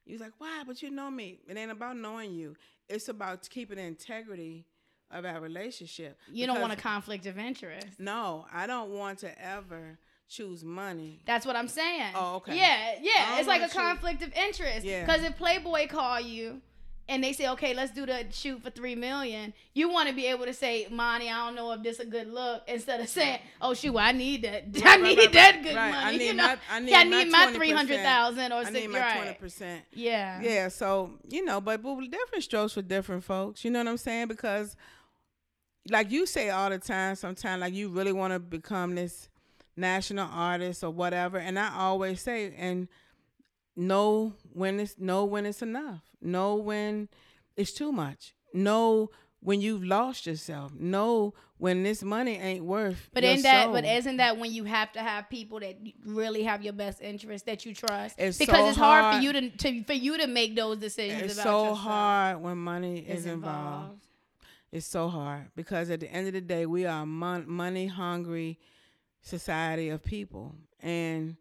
[0.09, 1.39] You was like, "Why?" But you know me.
[1.47, 2.57] It ain't about knowing you.
[2.89, 4.65] It's about keeping the integrity
[5.11, 6.19] of our relationship.
[6.31, 7.87] you don't want a conflict of interest.
[7.99, 9.99] No, I don't want to ever
[10.29, 11.21] choose money.
[11.27, 12.13] That's what I'm saying.
[12.15, 12.57] Oh, okay.
[12.57, 13.39] Yeah, yeah.
[13.39, 14.85] It's like a wanna conflict of interest.
[14.85, 15.05] Yeah.
[15.05, 16.61] Because if Playboy call you
[17.09, 20.27] and they say, okay, let's do the shoot for three million, you want to be
[20.27, 23.41] able to say, Monty, I don't know if this a good look, instead of saying,
[23.63, 24.65] oh shoot, I need that.
[24.85, 25.97] I right, need right, that right, good money.
[25.97, 26.47] I need you know?
[26.47, 27.55] my- I need yeah, I need my 20%.
[27.55, 29.85] three hundred thousand or I need my twenty percent.
[29.93, 30.41] Yeah.
[30.43, 33.65] Yeah, so you know, but, but different strokes for different folks.
[33.65, 34.29] You know what I'm saying?
[34.29, 34.77] Because,
[35.91, 39.29] like you say all the time, sometimes like you really want to become this
[39.77, 42.89] national artist or whatever, and I always say, and
[43.77, 46.03] know when it's know when it's enough.
[46.21, 47.09] Know when
[47.57, 48.35] it's too much.
[48.53, 49.11] Know
[49.41, 50.73] when you've lost yourself.
[50.75, 53.11] Know when this money ain't worth.
[53.13, 56.63] But in that, but isn't that when you have to have people that really have
[56.63, 58.17] your best interest that you trust?
[58.19, 61.23] It's because so it's hard, for you to, to for you to make those decisions.
[61.23, 64.05] it's about so hard when money Is is involved.
[64.71, 67.87] It's so hard because at the end of the day, we are a mon- money
[67.87, 68.59] hungry
[69.23, 71.37] society of people, and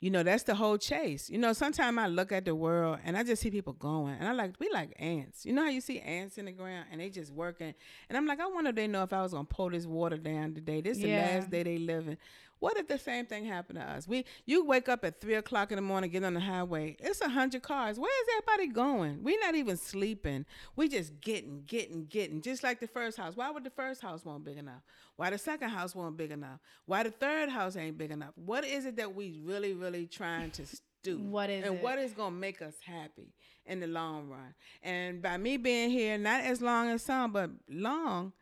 [0.00, 1.30] you know that's the whole chase.
[1.30, 4.28] You know, sometimes I look at the world and I just see people going, and
[4.28, 5.46] I like we like ants.
[5.46, 7.74] You know how you see ants in the ground and they just working,
[8.08, 10.18] and I'm like, I wonder if they know if I was gonna pull this water
[10.18, 10.80] down today.
[10.80, 12.18] This is the last day they living.
[12.58, 14.08] What if the same thing happened to us?
[14.08, 16.96] We you wake up at three o'clock in the morning, get on the highway.
[17.00, 17.98] It's a hundred cars.
[17.98, 19.22] Where is everybody going?
[19.22, 20.46] We're not even sleeping.
[20.74, 22.40] We just getting, getting, getting.
[22.40, 23.36] Just like the first house.
[23.36, 24.82] Why would the first house won't big enough?
[25.16, 26.60] Why the second house won't big enough?
[26.86, 28.32] Why the third house ain't big enough?
[28.36, 30.62] What is it that we really, really trying to
[31.02, 31.18] do?
[31.18, 31.82] What is and it?
[31.82, 33.32] what is gonna make us happy
[33.64, 34.54] in the long run?
[34.82, 38.32] And by me being here, not as long as some, but long,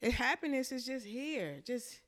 [0.00, 1.60] it, happiness is just here.
[1.66, 2.00] Just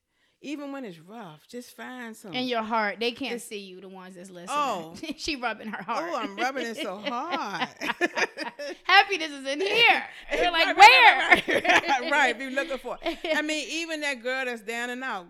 [0.43, 2.32] even when it's rough, just find some.
[2.34, 3.80] In your heart, they can't see you.
[3.80, 4.49] The ones that's listening.
[4.51, 4.95] Oh.
[5.16, 6.05] she rubbing her heart.
[6.12, 7.68] oh, I'm rubbing it so hard.
[8.84, 10.05] Happiness is in here.
[10.32, 11.28] You're like, Right, where?
[11.30, 12.99] right, right, right, be looking for.
[13.03, 13.18] it.
[13.37, 15.26] I mean, even that girl that's down and out,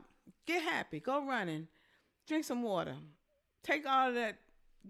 [0.47, 1.69] get happy, go running,
[2.27, 2.95] drink some water,
[3.63, 4.37] take all of that,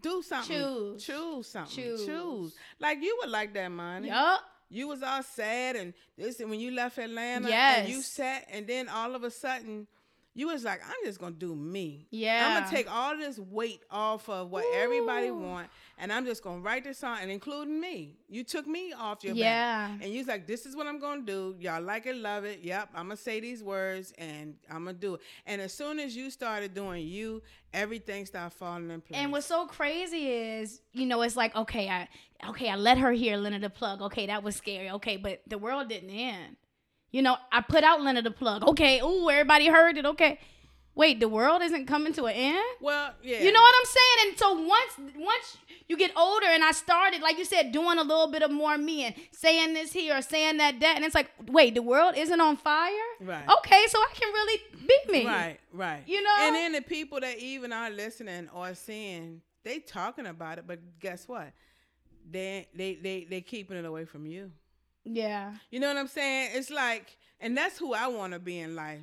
[0.00, 1.04] do something, Choose.
[1.04, 2.06] choose something, Choose.
[2.06, 2.54] choose.
[2.80, 4.08] Like you would like that, money.
[4.08, 4.40] Yup.
[4.68, 8.66] You was all sad and this, and when you left Atlanta, and you sat, and
[8.66, 9.86] then all of a sudden.
[10.36, 12.06] You was like, I'm just gonna do me.
[12.10, 12.46] Yeah.
[12.46, 16.60] I'm gonna take all this weight off of what everybody want, and I'm just gonna
[16.60, 18.18] write this song, and including me.
[18.28, 19.40] You took me off your back.
[19.40, 19.90] Yeah.
[19.92, 21.56] And you was like, this is what I'm gonna do.
[21.58, 22.60] Y'all like it, love it.
[22.62, 25.22] Yep, I'm gonna say these words and I'm gonna do it.
[25.46, 29.18] And as soon as you started doing you, everything started falling in place.
[29.18, 32.08] And what's so crazy is, you know, it's like, okay, I
[32.48, 34.02] okay, I let her hear Leonard the plug.
[34.02, 34.90] Okay, that was scary.
[34.90, 36.56] Okay, but the world didn't end.
[37.16, 38.62] You know, I put out Leonard the plug.
[38.62, 40.04] Okay, ooh, everybody heard it.
[40.04, 40.38] Okay.
[40.94, 42.66] Wait, the world isn't coming to an end?
[42.82, 43.42] well, yeah.
[43.42, 44.28] You know what I'm saying?
[44.28, 45.56] And so once once
[45.88, 48.76] you get older and I started, like you said, doing a little bit of more
[48.76, 52.16] me and saying this here or saying that that, and it's like, wait, the world
[52.18, 52.90] isn't on fire?
[53.22, 53.48] Right.
[53.48, 55.26] Okay, so I can really be me.
[55.26, 56.02] Right, right.
[56.06, 56.36] You know?
[56.40, 60.80] And then the people that even are listening or seeing, they talking about it, but
[61.00, 61.50] guess what?
[62.30, 64.50] They they they they keeping it away from you.
[65.08, 65.54] Yeah.
[65.70, 66.50] You know what I'm saying?
[66.54, 69.00] It's like, and that's who I want to be in life.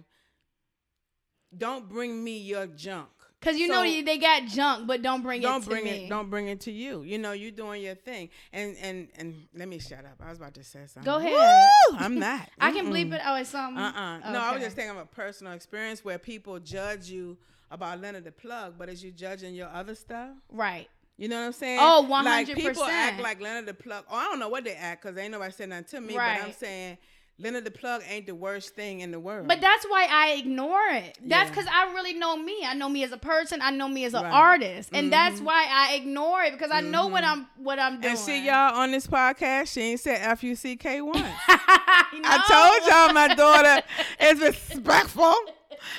[1.58, 3.10] Don't bring me your junk.
[3.42, 5.90] Cause you So- know they- got junk, but don't bring don't it to bring me.
[6.06, 9.48] it don't bring it to you you know you're doing your thing and and and
[9.54, 11.34] let me shut up i was about to say something Go ahead.
[11.34, 11.98] Woo!
[12.00, 13.20] i'm not I can bleep it.
[13.26, 13.84] Oh, it's something.
[13.84, 17.38] uh-uh no i was just thinking of a personal experience where people judge you
[17.70, 20.88] about Leonard the plug but is you judging your other stuff Right.
[21.18, 24.24] You know what i'm saying Oh, like people act like Leonard the plug oh i
[24.26, 26.98] don't know what they act because ain't nobody said nothing to me but i'm saying
[27.40, 30.88] Leonard the plug ain't the worst thing in the world But that's why I ignore
[30.92, 31.18] it.
[31.26, 31.50] That's Yeah.
[31.50, 32.64] because I really know me.
[32.64, 33.60] I know me as a person.
[33.62, 34.32] I know me as an Right.
[34.32, 35.46] artist, and that's mm-hmm.
[35.46, 37.42] why I ignore it because I know what mm-hmm.
[37.42, 38.12] I'm what I'm doing.
[38.12, 43.14] and see y'all on this podcast she ain't said f-u-c-k once I I told y'all
[43.14, 43.84] my daughter
[44.22, 45.34] is respectful.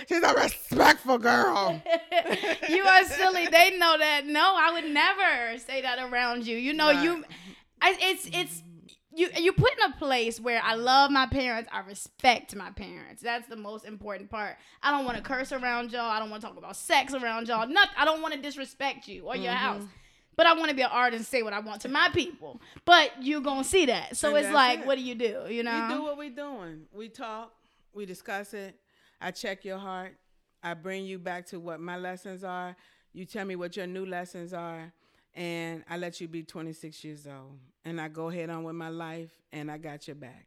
[0.09, 1.80] She's a respectful girl.
[2.68, 3.47] you are silly.
[3.47, 4.26] They know that.
[4.26, 6.57] No, I would never say that around you.
[6.57, 7.03] You know, Right.
[7.05, 7.24] you.
[7.82, 8.62] I, it's it's
[9.14, 9.28] you.
[9.39, 11.68] You put in a place where I love my parents.
[11.72, 13.22] I respect my parents.
[13.22, 14.57] That's the most important part.
[14.82, 16.11] I don't want to curse around y'all.
[16.11, 17.66] I don't want to talk about sex around y'all.
[17.68, 17.95] Nothing.
[17.99, 19.57] I don't want to disrespect you or your Mm-hmm.
[19.64, 19.82] house.
[20.37, 22.61] But I want to be an artist and say what I want to my people.
[22.85, 24.16] But you're gonna see that.
[24.16, 24.87] So And it's like, it.
[24.87, 25.43] what do you do?
[25.49, 25.87] You know.
[25.89, 26.87] We do what we doing.
[26.93, 27.53] We talk,
[27.93, 28.74] we discuss it.
[29.25, 30.14] I check your heart.
[30.62, 32.77] I bring you back to what my lessons are.
[33.14, 34.93] You tell me what your new lessons are.
[35.35, 37.59] And I let you be 26 years old.
[37.87, 40.47] And I go ahead on with my life and I got your back.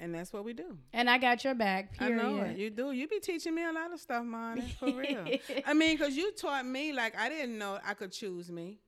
[0.00, 0.76] And that's what we do.
[0.92, 1.96] and I got your back.
[1.98, 2.20] Period.
[2.20, 2.56] I know it.
[2.58, 2.92] You do.
[2.92, 4.60] You be teaching me a lot of stuff, man.
[4.78, 5.26] For real.
[5.66, 8.78] I mean, because you taught me, like, I didn't know I could choose me.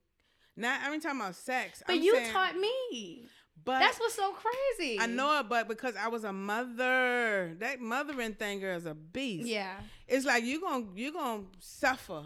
[0.56, 3.26] Now, every time about sex, But I'm you saying- taught me.
[3.64, 4.98] But That's what's so crazy.
[4.98, 8.94] I know it, but because I was a mother, that mothering thing girl is a
[8.94, 9.48] beast.
[9.48, 9.74] Yeah.
[10.08, 12.22] It's like you gonna you gonna suffer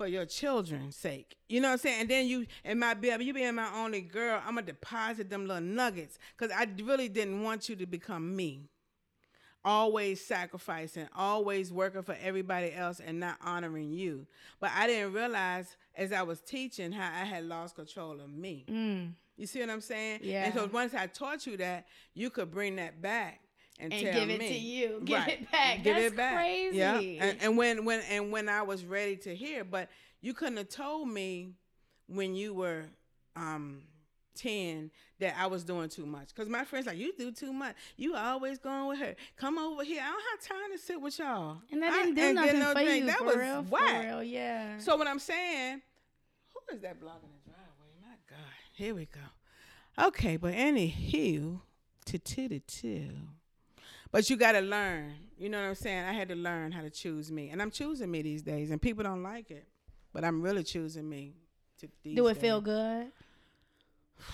[0.00, 1.36] for your children's sake.
[1.48, 2.00] You know what I'm saying?
[2.00, 5.46] And then you and my baby, you being my only girl, I'm gonna deposit them
[5.46, 8.62] little nuggets because I really didn't want you to become me.
[9.62, 14.26] Always sacrificing, always working for everybody else and not honoring you.
[14.58, 18.64] But I didn't realize as I was teaching how I had lost control of me.
[18.70, 19.12] Mm.
[19.40, 20.20] You see what I'm saying?
[20.22, 20.44] Yeah.
[20.44, 23.40] And so once I taught you that, you could bring that back
[23.78, 24.48] and, And give it me.
[24.48, 25.00] to you.
[25.04, 25.82] Give it back.
[25.82, 26.34] Give That's it back.
[26.36, 26.76] crazy.
[26.76, 26.98] Yeah.
[26.98, 29.88] And, and when when and when I was ready to hear, but
[30.20, 31.54] you couldn't have told me
[32.06, 32.84] when you were
[33.34, 33.82] um
[34.36, 36.28] 10 that I was doing too much.
[36.28, 37.74] Because my friends like, you do too much.
[37.96, 39.14] You always going with her.
[39.36, 40.02] Come over here.
[40.02, 41.58] I don't have time to sit with y'all.
[41.72, 43.06] And that I- didn't do nothing no for you.
[43.06, 44.04] That for was real, whack.
[44.04, 44.78] Real, yeah.
[44.78, 45.80] So what I'm saying,
[46.54, 47.92] who is that blocking the driveway?
[48.02, 48.38] My God.
[48.80, 50.06] Here we go.
[50.06, 51.60] Okay, but anywho,
[52.06, 53.10] to to to to.
[54.10, 55.12] But you gotta learn.
[55.36, 56.06] You know what I'm saying?
[56.06, 57.50] I had to learn how to choose me.
[57.50, 58.70] And I'm choosing me these days.
[58.70, 59.66] And people don't like it.
[60.14, 61.34] But I'm really choosing me.
[61.80, 62.40] To these do it days.
[62.40, 63.08] feel good?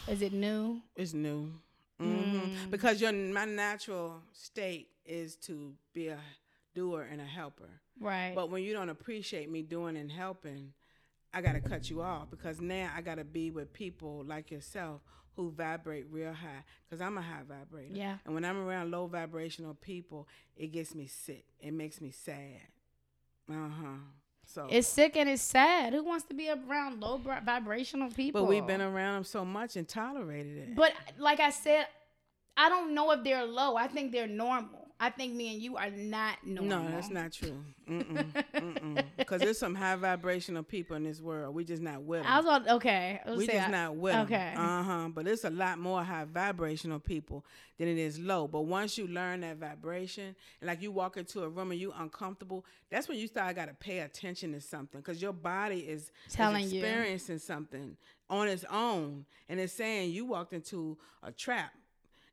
[0.07, 0.81] Is it new?
[0.95, 1.51] It's new.
[1.99, 6.21] hmm Because your my natural state is to be a
[6.73, 7.71] doer and a helper.
[7.99, 8.33] Right.
[8.33, 10.73] But when you don't appreciate me doing and helping,
[11.37, 14.51] I got to cut you off because now I got to be with people like
[14.51, 15.03] yourself
[15.35, 17.93] who vibrate real high because I'm a high vibrator.
[17.95, 18.17] Yeah.
[18.25, 20.27] And when I'm around low vibrational people,
[20.57, 21.45] it gets me sick.
[21.61, 22.63] It makes me sad.
[23.51, 23.97] Uh huh.
[24.47, 24.67] So.
[24.71, 25.93] it's sick and it's sad.
[25.93, 28.41] Who wants to be around low vibrational people?
[28.41, 30.75] but we've been around them so much and tolerated it.
[30.75, 31.87] But like I said,
[32.57, 33.77] I don't know if they're low.
[33.77, 34.86] I think they're normal.
[34.99, 36.85] I think me and you are not normal.
[36.85, 37.63] No, that's not true.
[39.19, 41.55] Because there's some high vibrational people in this world.
[41.55, 42.27] We just not with 'em.
[42.27, 43.21] I was on, okay.
[43.25, 44.25] I was We just I- not with 'em.
[44.25, 44.55] Okay.
[44.57, 45.09] Uh huh.
[45.15, 47.45] But it's a lot more high vibrational people
[47.79, 48.49] than it is low.
[48.49, 51.93] But once you learn that vibration, and like you walk into a room and you
[51.95, 55.81] uncomfortable, that's when you start I got to pay attention to something because your body
[55.81, 56.81] is is Telling you.
[56.81, 57.97] experiencing something
[58.31, 61.73] on its own, and it's saying you walked into a trap.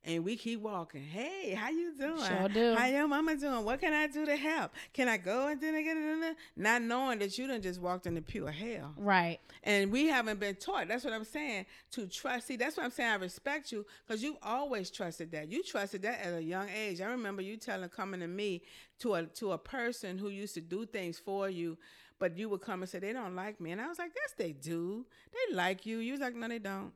[0.06, 1.02] And we keep walking.
[1.02, 2.24] Hey, how you doing?
[2.24, 2.76] Sure do.
[2.76, 3.64] How your mama doing?
[3.64, 4.72] What can I do to help?
[4.92, 6.36] Can I go and then again?
[6.58, 8.94] Not knowing that you done just walked into pure hell.
[8.98, 9.40] Right.
[9.64, 10.90] And we haven't been taught.
[10.90, 11.68] That's what I'm saying.
[11.92, 12.48] To trust.
[12.48, 13.12] See, that's what I'm saying.
[13.12, 15.50] I respect you because you've always trusted that.
[15.50, 17.00] You trusted that at a young age.
[17.00, 18.62] I remember you telling coming to me
[19.00, 21.78] to a to a person who used to do things for you,
[22.20, 24.34] but you would come and say they don't like me, and I was like, yes,
[24.38, 25.06] they do.
[25.32, 26.00] They like you.
[26.00, 26.92] You was like, no, they don't.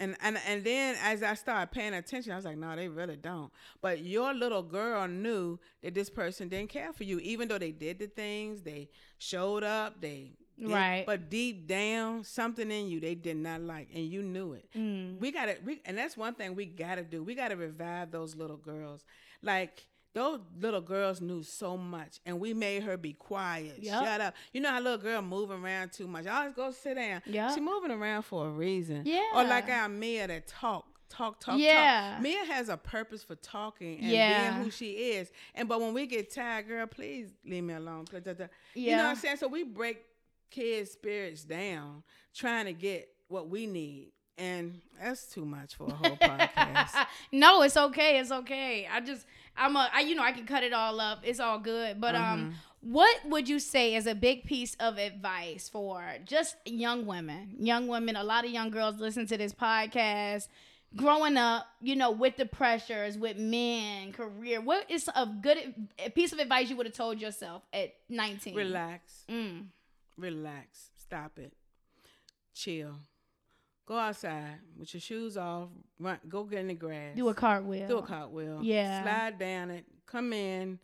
[0.00, 3.16] And, and and then as I started paying attention, I was like, no, they really
[3.16, 3.50] don't.
[3.80, 7.72] But your little girl knew that this person didn't care for you, even though they
[7.72, 11.04] did the things, they showed up, they did- Right.
[11.06, 14.68] But deep down, something in you they did not like, and you knew it.
[14.76, 15.18] Mm.
[15.20, 17.22] We gotta, we, and that's one thing we gotta do.
[17.22, 19.04] We gotta revive those little girls.
[19.42, 23.78] Like those little girls knew so much, and we made her be quiet.
[23.82, 24.04] Yup.
[24.04, 24.34] Shut up.
[24.52, 26.26] You know how little girl moving around too much.
[26.26, 27.22] I always go sit down.
[27.26, 29.02] Yeah, She moving around for a reason.
[29.04, 29.22] Yeah.
[29.34, 30.86] Or like our Mia that talk.
[31.10, 32.12] Talk, talk, Yeah.
[32.14, 32.22] talk.
[32.22, 34.50] Mia has a purpose for talking and Yeah.
[34.50, 35.30] being who she is.
[35.54, 38.04] And but when we get tired, girl, please leave me alone.
[38.10, 38.20] Blah.
[38.74, 39.38] You know what I'm saying?
[39.38, 40.04] So we break
[40.50, 42.02] kids' spirits down
[42.34, 44.12] trying to get what we need.
[44.38, 47.06] And that's too much for a whole podcast.
[47.32, 48.18] no, it's okay.
[48.20, 48.88] It's okay.
[48.90, 49.26] I just
[49.56, 51.20] I'm a I you know I can cut it all up.
[51.24, 52.00] It's all good.
[52.00, 52.32] But Uh-huh.
[52.34, 57.56] um what would you say is a big piece of advice for just young women?
[57.58, 60.46] Young women, a lot of young girls listen to this podcast.
[60.96, 64.60] Growing up, you know, with the pressures, with men, career.
[64.60, 68.54] What is a good a piece of advice you would have told yourself at 19?
[68.54, 69.24] Relax.
[69.28, 69.66] Mm.
[70.16, 70.90] Relax.
[70.96, 71.52] Stop it.
[72.54, 72.94] Chill.
[73.88, 75.70] Go outside with your shoes off.
[75.98, 76.18] Run.
[76.28, 77.16] Go get in the grass.
[77.16, 77.88] Do a cartwheel.
[77.88, 78.60] Do a cartwheel.
[78.62, 79.02] Yeah.
[79.02, 79.86] Slide down it.
[80.04, 80.78] Come in.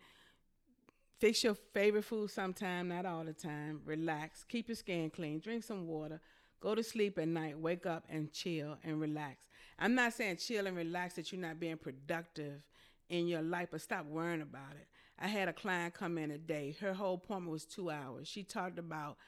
[1.18, 3.82] Fix your favorite food sometime, not all the time.
[3.84, 4.42] Relax.
[4.44, 5.38] Keep your skin clean.
[5.40, 6.18] Drink some water.
[6.61, 7.59] Go to sleep at night.
[7.59, 9.48] Wake up and chill and relax.
[9.78, 12.62] I'm not saying chill and relax that you're not being productive
[13.11, 14.88] in your life, but stop worrying about it.
[15.18, 16.74] I had a client come in a day.
[16.80, 18.28] Her whole appointment was two hours.
[18.28, 19.18] She talked about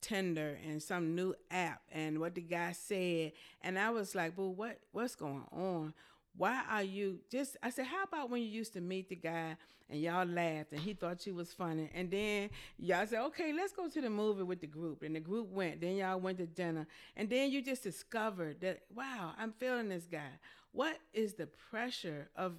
[0.00, 3.32] Tinder and some new app and what the guy said.
[3.62, 5.94] And I was like, boo, what what's going on?
[6.36, 9.56] Why are you just I said, how about when you used to meet the guy
[9.88, 13.72] and y'all laughed and he thought you was funny and then y'all said, Okay, let's
[13.72, 15.02] go to the movie with the group.
[15.02, 16.86] And the group went, then y'all went to dinner.
[17.16, 20.38] And then you just discovered that, wow, I'm feeling this guy.
[20.72, 22.54] What is the pressure of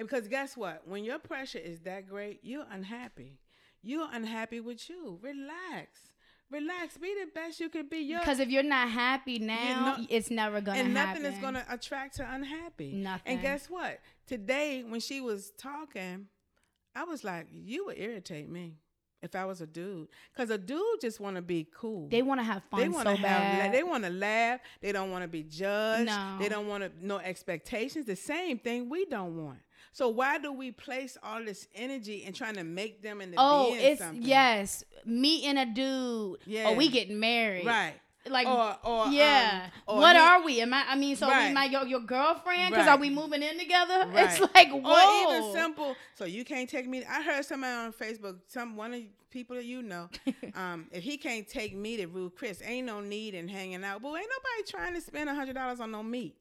[0.00, 0.88] and because guess what?
[0.88, 3.38] When your pressure is that great, you're unhappy.
[3.82, 5.18] You're unhappy with you.
[5.20, 6.12] Relax.
[6.50, 6.96] Relax.
[6.98, 8.14] Be the best you can be.
[8.18, 11.22] Because if you're not happy now, it's never gonna and happen.
[11.22, 12.92] nothing is going to attract her unhappy.
[12.92, 13.34] Nothing.
[13.34, 14.00] And guess what?
[14.26, 16.26] Today, when she was talking,
[16.94, 18.74] I was like, you would irritate me
[19.22, 20.08] if I was a dude.
[20.32, 22.08] Because a dude just want to be cool.
[22.08, 23.22] They want to have fun They want so to have.
[23.22, 23.74] bad.
[23.74, 24.60] They want to laugh.
[24.80, 26.06] They don't want to be judged.
[26.06, 26.36] No.
[26.40, 28.06] They don't want to no expectations.
[28.06, 29.58] The same thing we don't want.
[29.92, 33.72] So why do we place all this energy in trying to make them into oh,
[33.72, 34.22] being it's something?
[34.22, 36.38] yes, meeting a dude.
[36.46, 36.68] Yeah.
[36.70, 37.66] Or we getting married.
[37.66, 37.94] right.
[38.28, 39.62] Like Or- or, yeah.
[39.88, 40.60] um, or what he- are we?
[40.60, 40.84] Am I?
[40.88, 41.48] I mean, so Right.
[41.48, 42.70] we might your your girlfriend?
[42.70, 42.92] Because Right.
[42.92, 44.06] are we moving in together?
[44.12, 44.30] Right.
[44.30, 45.26] It's like whoa.
[45.28, 45.96] Or even simple.
[46.16, 47.02] So you can't take me.
[47.04, 50.10] I heard somebody on Facebook, some one of the people that you know,
[50.54, 54.02] um, if he can't take me to Ruth Chris, ain't no need in hanging out.
[54.02, 56.36] But ain't nobody trying to spend a hundred dollars on no meat.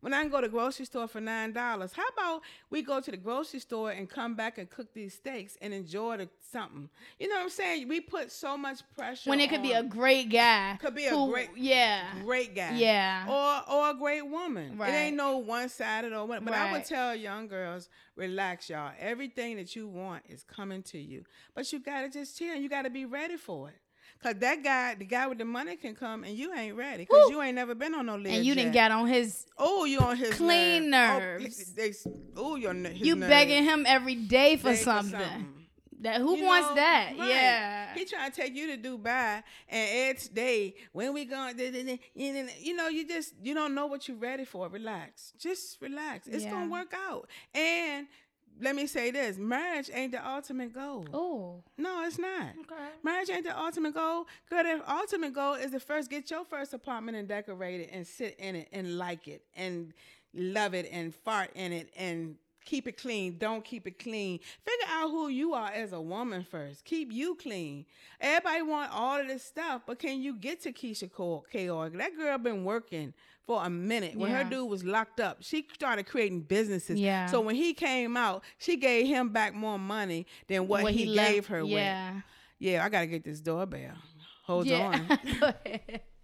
[0.00, 3.00] When I can go to the grocery store for nine dollars, how about we go
[3.00, 6.88] to the grocery store and come back and cook these steaks and enjoy the something?
[7.18, 7.88] You know what I'm saying?
[7.88, 10.78] We put so much pressure when it could be a great guy.
[10.80, 12.04] Could be a who- great- Yeah.
[12.22, 13.26] great guy, Yeah.
[13.28, 14.78] or or a great woman.
[14.78, 14.90] Right.
[14.90, 16.44] It ain't no one sided or what.
[16.44, 16.86] But I would Right.
[16.86, 18.92] tell young girls, relax, y'all.
[19.00, 21.24] Everything that you want is coming to you,
[21.54, 22.52] but you gotta just chill.
[22.54, 23.80] And you gotta be ready for it.
[24.22, 27.04] Cause that guy, the guy with the money, can come and you ain't ready.
[27.06, 28.36] Cause you ain't never been on no Learjet.
[28.38, 29.46] And you didn't get on his.
[29.56, 31.40] Oh, you on his clean nerve.
[31.42, 32.06] nerves.
[32.36, 33.30] Oh, your You nerves.
[33.30, 35.54] begging him every day for Beg something.
[36.00, 37.14] That who You wants know, that?
[37.18, 37.28] right.
[37.28, 37.94] Yeah.
[37.94, 41.56] He trying to take you to Dubai and it's day when we going
[42.14, 44.68] you know, you just you don't know what you're ready for.
[44.68, 45.32] Relax.
[45.38, 46.28] Just relax.
[46.28, 46.50] It's Yeah.
[46.52, 47.28] gonna work out.
[47.52, 48.06] And
[48.60, 51.06] let me say this, marriage ain't the ultimate goal.
[51.12, 51.62] Oh.
[51.76, 52.54] No, it's not.
[52.60, 52.88] Okay.
[53.02, 54.26] Marriage ain't the ultimate goal.
[54.50, 58.06] Girl, the ultimate goal is to first get your first apartment and decorate it and
[58.06, 59.92] sit in it and like it and
[60.34, 62.36] love it and fart in it and
[62.68, 64.38] keep it clean, don't keep it clean.
[64.38, 66.84] Figure out who you are as a woman first.
[66.84, 67.86] Keep you clean.
[68.20, 71.88] Everybody want all of this stuff, but can you get to Keyshia Ka'oir?
[71.90, 73.14] That girl been working
[73.46, 74.14] for a minute.
[74.16, 77.00] When her dude was locked up, she started creating businesses.
[77.00, 77.26] Yeah.
[77.26, 81.06] So when he came out, she gave him back more money than what, What he,
[81.06, 81.72] left- gave her with.
[81.72, 82.20] Yeah.
[82.58, 83.94] Yeah, I gotta get this doorbell.
[84.44, 85.06] Hold Yeah.
[85.42, 85.54] on.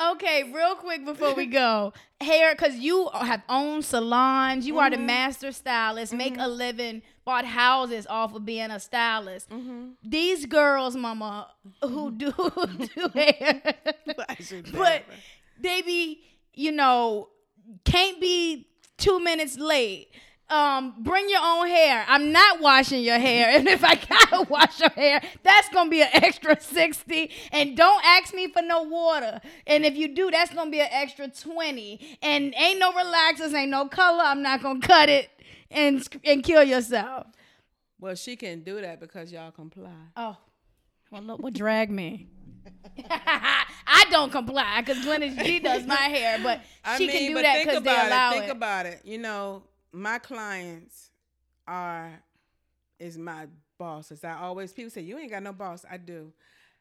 [0.00, 4.80] Okay, real quick before we go, hair, because you have owned salons, you Mm-hmm.
[4.82, 9.50] are the master stylist, make a living, bought houses off of being a stylist.
[9.50, 9.90] Mm-hmm.
[10.02, 11.48] These girls, mama,
[11.82, 12.32] who do
[12.94, 13.62] do hair,
[14.72, 15.02] but
[15.60, 16.22] they be,
[16.54, 17.28] you know,
[17.84, 20.08] can't be two minutes late.
[20.50, 22.04] Um, bring your own hair.
[22.08, 26.02] I'm not washing your hair, and if I gotta wash your hair, that's gonna be
[26.02, 27.30] an extra sixty.
[27.52, 29.40] And don't ask me for no water.
[29.66, 32.18] And if you do, that's gonna be an extra twenty.
[32.20, 34.24] And ain't no relaxers, ain't no color.
[34.24, 35.30] I'm not gonna cut it
[35.70, 37.28] and and kill yourself.
[38.00, 39.90] Well, she can do that because y'all comply.
[40.16, 40.36] Oh,
[41.10, 42.28] well, look what drag me.
[43.08, 47.42] I don't comply because Glennis G does my hair, but I she mean, can do
[47.42, 48.34] that because they allow it.
[48.34, 48.50] Think it.
[48.50, 49.00] about it.
[49.04, 51.10] You know, my clients
[51.66, 52.22] are
[52.98, 53.46] is my
[53.78, 54.24] bosses.
[54.24, 55.84] I always people say you ain't got no boss.
[55.90, 56.32] I do.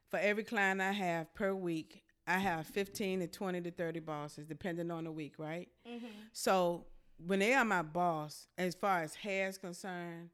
[0.10, 4.48] For every client I have per week, I have fifteen to twenty to thirty bosses,
[4.48, 5.69] depending on the week, right?
[5.88, 6.06] Mm-hmm.
[6.34, 6.86] So
[7.26, 10.30] when they are my boss, as far as hair is concerned,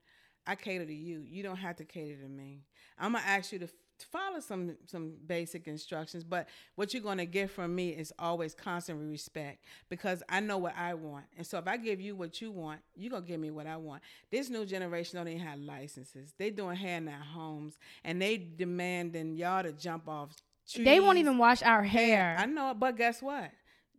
[0.47, 1.21] I cater to you.
[1.25, 2.63] You don't have to cater to me.
[2.97, 3.67] I'm gonna ask you to
[3.99, 8.99] follow some some basic instructions, but what you're gonna get from me is always constant
[9.09, 12.51] respect because I know what I want, and so if I give you what you
[12.51, 14.01] want, you're gonna give me what I want.
[14.31, 16.33] This new generation don't even have licenses.
[16.37, 20.31] They doing hair in their homes, and they demanding y'all to jump off.
[20.77, 22.35] They won't even wash our hair.
[22.39, 23.51] I know, but guess what?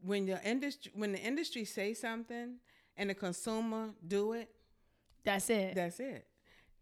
[0.03, 2.57] When the industry when the industry say something
[2.97, 4.51] and the consumer do it,
[5.25, 5.75] That's it.
[5.75, 6.27] that's it.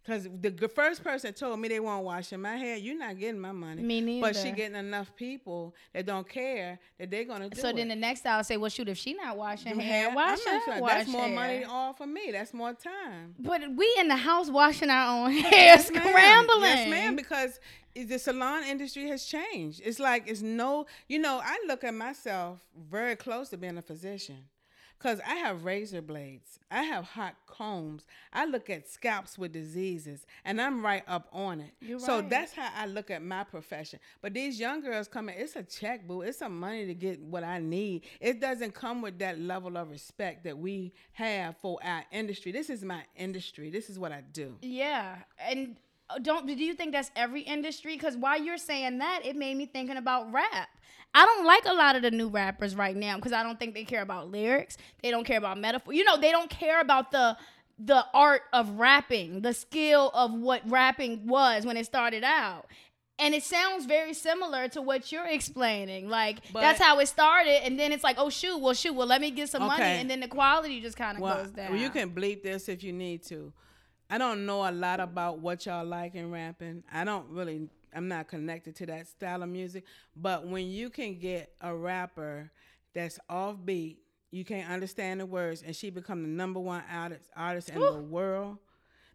[0.06, 3.52] Cause the first person told me they weren't washing my hair, you're not getting my
[3.52, 3.80] money.
[3.82, 4.26] Me neither.
[4.26, 7.76] But she getting enough people that don't care that they're gonna do it so it.
[7.76, 10.14] then the next I'll say, well, shoot, if she not washing hair, hair?
[10.14, 10.80] why I'm should I sure.
[10.80, 11.34] wash That's more hair?
[11.34, 12.30] money all for me.
[12.32, 13.34] That's more time.
[13.38, 16.02] But we in the house washing our own hair, Yes, ma'am.
[16.06, 16.62] scrambling.
[16.62, 17.16] Yes, ma'am.
[17.16, 17.58] Because
[17.94, 19.80] the salon industry has changed.
[19.84, 22.58] It's like it's no, you know, I look at myself
[22.90, 24.36] very close to being a physician.
[24.98, 28.04] Cause I have razor blades, I have hot combs.
[28.32, 31.72] I look at scalps with diseases, and I'm right up on it.
[31.80, 32.30] You're so right.
[32.30, 33.98] that's how I look at my profession.
[34.22, 36.22] But these young girls coming, it's a check, boo.
[36.22, 38.04] It's some money to get what I need.
[38.20, 42.50] It doesn't come with that level of respect that we have for our industry.
[42.50, 43.70] This is my industry.
[43.70, 44.56] This is what I do.
[44.62, 45.76] Yeah, and
[46.10, 47.94] uh, don't do you think that's every industry?
[47.94, 50.68] Because while you're saying that, it made me thinking about rap.
[51.14, 53.74] I don't like a lot of the new rappers right now because I don't think
[53.74, 54.76] they care about lyrics.
[55.02, 55.92] They don't care about metaphor.
[55.92, 57.36] You know, they don't care about the
[57.78, 62.66] the art of rapping, the skill of what rapping was when it started out.
[63.18, 66.08] And it sounds very similar to what you're explaining.
[66.08, 69.20] Like that's how it started, and then it's like, oh shoot, well shoot, well let
[69.20, 71.72] me get some money, and then the quality just kind of Well, goes down.
[71.72, 73.52] well, you can bleep this if you need to.
[74.10, 76.82] I don't know a lot about what y'all like in rapping.
[76.92, 77.68] I don't really.
[77.94, 79.84] I'm not connected to that style of music.
[80.16, 82.50] But when you can get a rapper
[82.94, 83.96] that's offbeat,
[84.30, 88.00] you can't understand the words, and she become the number one artist artist in the
[88.02, 88.58] world.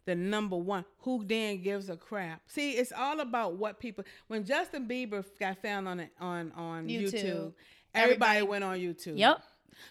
[0.06, 2.40] The number one, who then gives a crap?
[2.46, 4.04] See, it's all about what people.
[4.28, 7.12] When Justin Bieber got found on it on on YouTube.
[7.12, 7.52] YouTube,
[7.94, 9.18] Everybody- everybody went on YouTube.
[9.18, 9.42] Yep.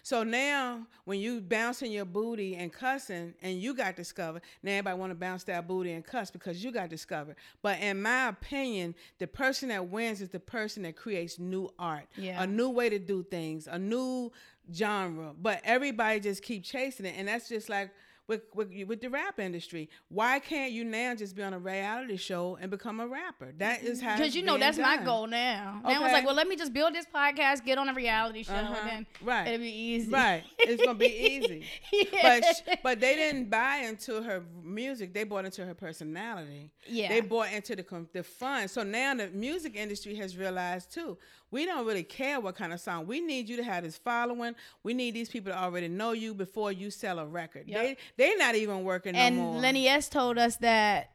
[0.02, 4.98] So now, when you bouncing your booty and cussing, and you got discovered, now everybody
[4.98, 7.36] want to bounce that booty and cuss because you got discovered.
[7.62, 12.06] But in my opinion, the person that wins is the person that creates new art,
[12.16, 12.42] Yeah.
[12.42, 14.32] a new way to do things, a new
[14.72, 15.34] genre.
[15.40, 17.90] But everybody just keep chasing it, and that's just like.
[18.30, 22.16] With, with, with the rap industry, why can't you now just be on a reality
[22.16, 23.52] show and become a rapper?
[23.58, 24.16] That is how.
[24.16, 25.80] Because you know that's my goal now.
[25.82, 28.44] Now I was like, well, let me just build this podcast, get on a reality
[28.44, 28.76] show, Uh-huh.
[28.82, 29.48] and then Right.
[29.48, 30.12] it'll be easy.
[30.12, 30.44] Right.
[30.60, 31.64] It's gonna be easy.
[31.92, 32.04] Yeah.
[32.22, 35.12] But sh- but they didn't buy into her music.
[35.12, 36.70] They bought into her personality.
[36.86, 37.08] Yeah.
[37.08, 38.68] They bought into the the fun.
[38.68, 41.18] So now the music industry has realized too.
[41.50, 43.06] We don't really care what kind of song.
[43.06, 44.54] We need you to have this following.
[44.84, 47.64] We need these people to already know you before you sell a record.
[47.66, 47.82] Yep.
[47.82, 49.60] They they're not even working and no more.
[49.60, 51.10] Lenny S told us that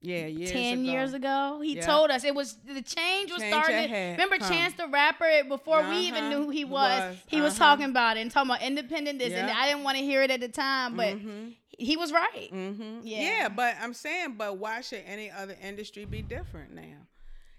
[0.00, 0.90] yeah, years ten ago.
[0.90, 1.60] years ago.
[1.62, 1.86] He Yeah.
[1.86, 3.76] told us it was the change was Change starting.
[3.84, 4.12] ahead.
[4.18, 4.48] Remember Come.
[4.52, 6.38] Chance the Rapper before we even Uh-huh.
[6.38, 7.00] knew who he was.
[7.00, 7.16] Was.
[7.26, 7.70] He was Uh-huh.
[7.76, 10.30] talking about it and talking about independent this, and I didn't want to hear it
[10.30, 11.54] at the time, but Mhm.
[11.78, 12.48] he was right.
[12.52, 13.00] Mhm.
[13.04, 13.20] Yeah.
[13.20, 13.48] Yeah.
[13.48, 17.06] but I'm saying, but why should any other industry be different now?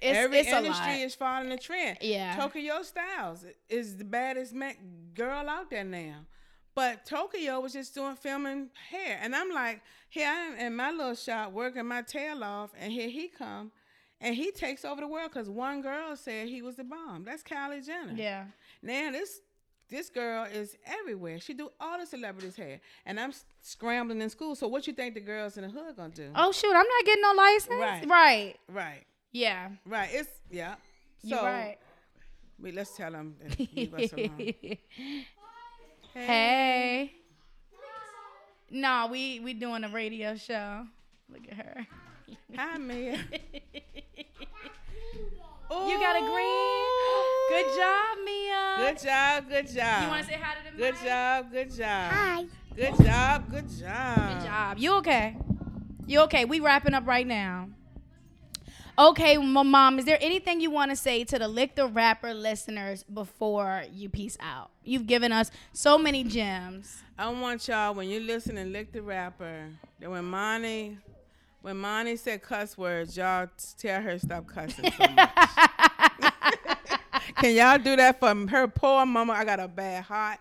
[0.01, 1.97] It's, Every it's industry is following the trend.
[2.01, 2.35] Yeah.
[2.35, 4.55] Tokyo Stylez is the baddest
[5.13, 6.25] girl out there now.
[6.75, 10.91] But Tokyo was just doing filming hair, and I'm like, here I am in my
[10.91, 13.71] little shop working my tail off, and here he come,
[14.21, 17.25] and he takes over the world because one girl said he was the bomb.
[17.25, 18.13] That's Kylie Jenner.
[18.15, 18.45] Yeah.
[18.81, 19.41] Now this
[19.89, 21.39] this girl is everywhere.
[21.39, 24.55] She do all the celebrities' hair, and I'm scrambling in school.
[24.55, 26.31] So what you think the girls in the hood gonna do?
[26.35, 27.81] Oh shoot, I'm not getting no license.
[27.81, 28.07] Right.
[28.07, 28.55] Right.
[28.69, 29.69] Right, Yeah.
[29.85, 30.09] right.
[30.11, 30.75] It's yeah.
[31.21, 31.77] So You're right.
[32.59, 33.35] wait, let's tell them.
[33.75, 34.55] Leave us alone.
[36.13, 37.13] Hey.
[38.71, 40.85] No, we we doing a radio show.
[41.31, 41.87] Look at her.
[42.55, 43.19] Hi, Mia.
[45.71, 47.49] You got a green.
[47.49, 48.75] Good job, Mia.
[48.77, 49.49] Good job.
[49.49, 50.01] Good job.
[50.03, 51.03] You want to say hi to the Good mic?
[51.03, 51.51] job.
[51.51, 52.11] Good job.
[52.11, 52.45] Hi.
[52.75, 53.51] Good job.
[53.51, 54.15] Good job.
[54.39, 54.77] Good job.
[54.79, 55.37] You okay?
[56.07, 56.45] You okay?
[56.45, 57.69] We wrapping up right now.
[58.97, 62.33] Okay, my mom, is there anything you want to say to the Lick the Rapper
[62.33, 64.71] listeners before you peace out?
[64.83, 67.01] You've given us so many gems.
[67.17, 69.67] I want y'all when you listen and lick the rapper
[69.99, 70.97] that when Monty
[71.61, 73.47] when Monty said cuss words, y'all
[73.77, 75.29] tell her stop cussing so much.
[77.35, 79.33] Can y'all do that for her poor mama?
[79.33, 80.39] I got a bad heart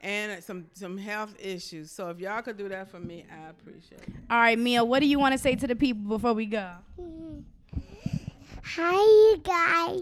[0.00, 1.90] and some some health issues.
[1.90, 4.14] So if y'all could do that for me, I appreciate it.
[4.30, 6.70] All right, Mia, what do you want to say to the people before we go?
[7.00, 7.40] Mm-hmm.
[8.66, 10.00] Hi, you guys.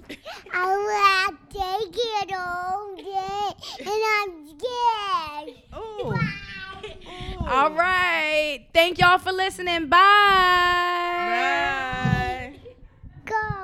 [0.54, 5.48] I will take it all day, and I'm scared.
[5.76, 6.14] Ooh.
[7.44, 8.64] All right.
[8.72, 9.88] Thank y'all for listening.
[9.88, 9.98] Bye.
[12.52, 12.54] Bye.
[13.24, 13.61] Go.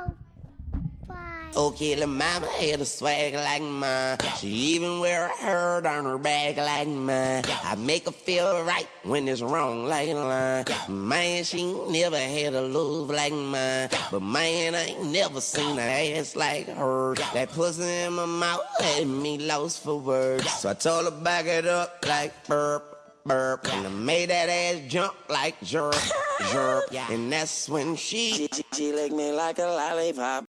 [1.55, 1.61] Bye.
[1.61, 4.19] Okay, the mama had a swag like mine.
[4.39, 7.45] She even wear a herd on her back like mine.
[7.65, 10.65] I make her feel right when it's wrong like line.
[10.89, 13.89] Man, she never had a love like mine.
[14.11, 15.83] But man, I ain't never seen a
[16.19, 17.15] ass like her.
[17.35, 20.51] That pussy in my mouth had me lost for words.
[20.53, 22.95] So I told her back it up like burp.
[23.27, 25.93] Burp, and I made that ass jump like jerk,
[26.51, 27.13] jerk, Yeah.
[27.13, 30.47] and that's when she, she, she licked me like a lollipop.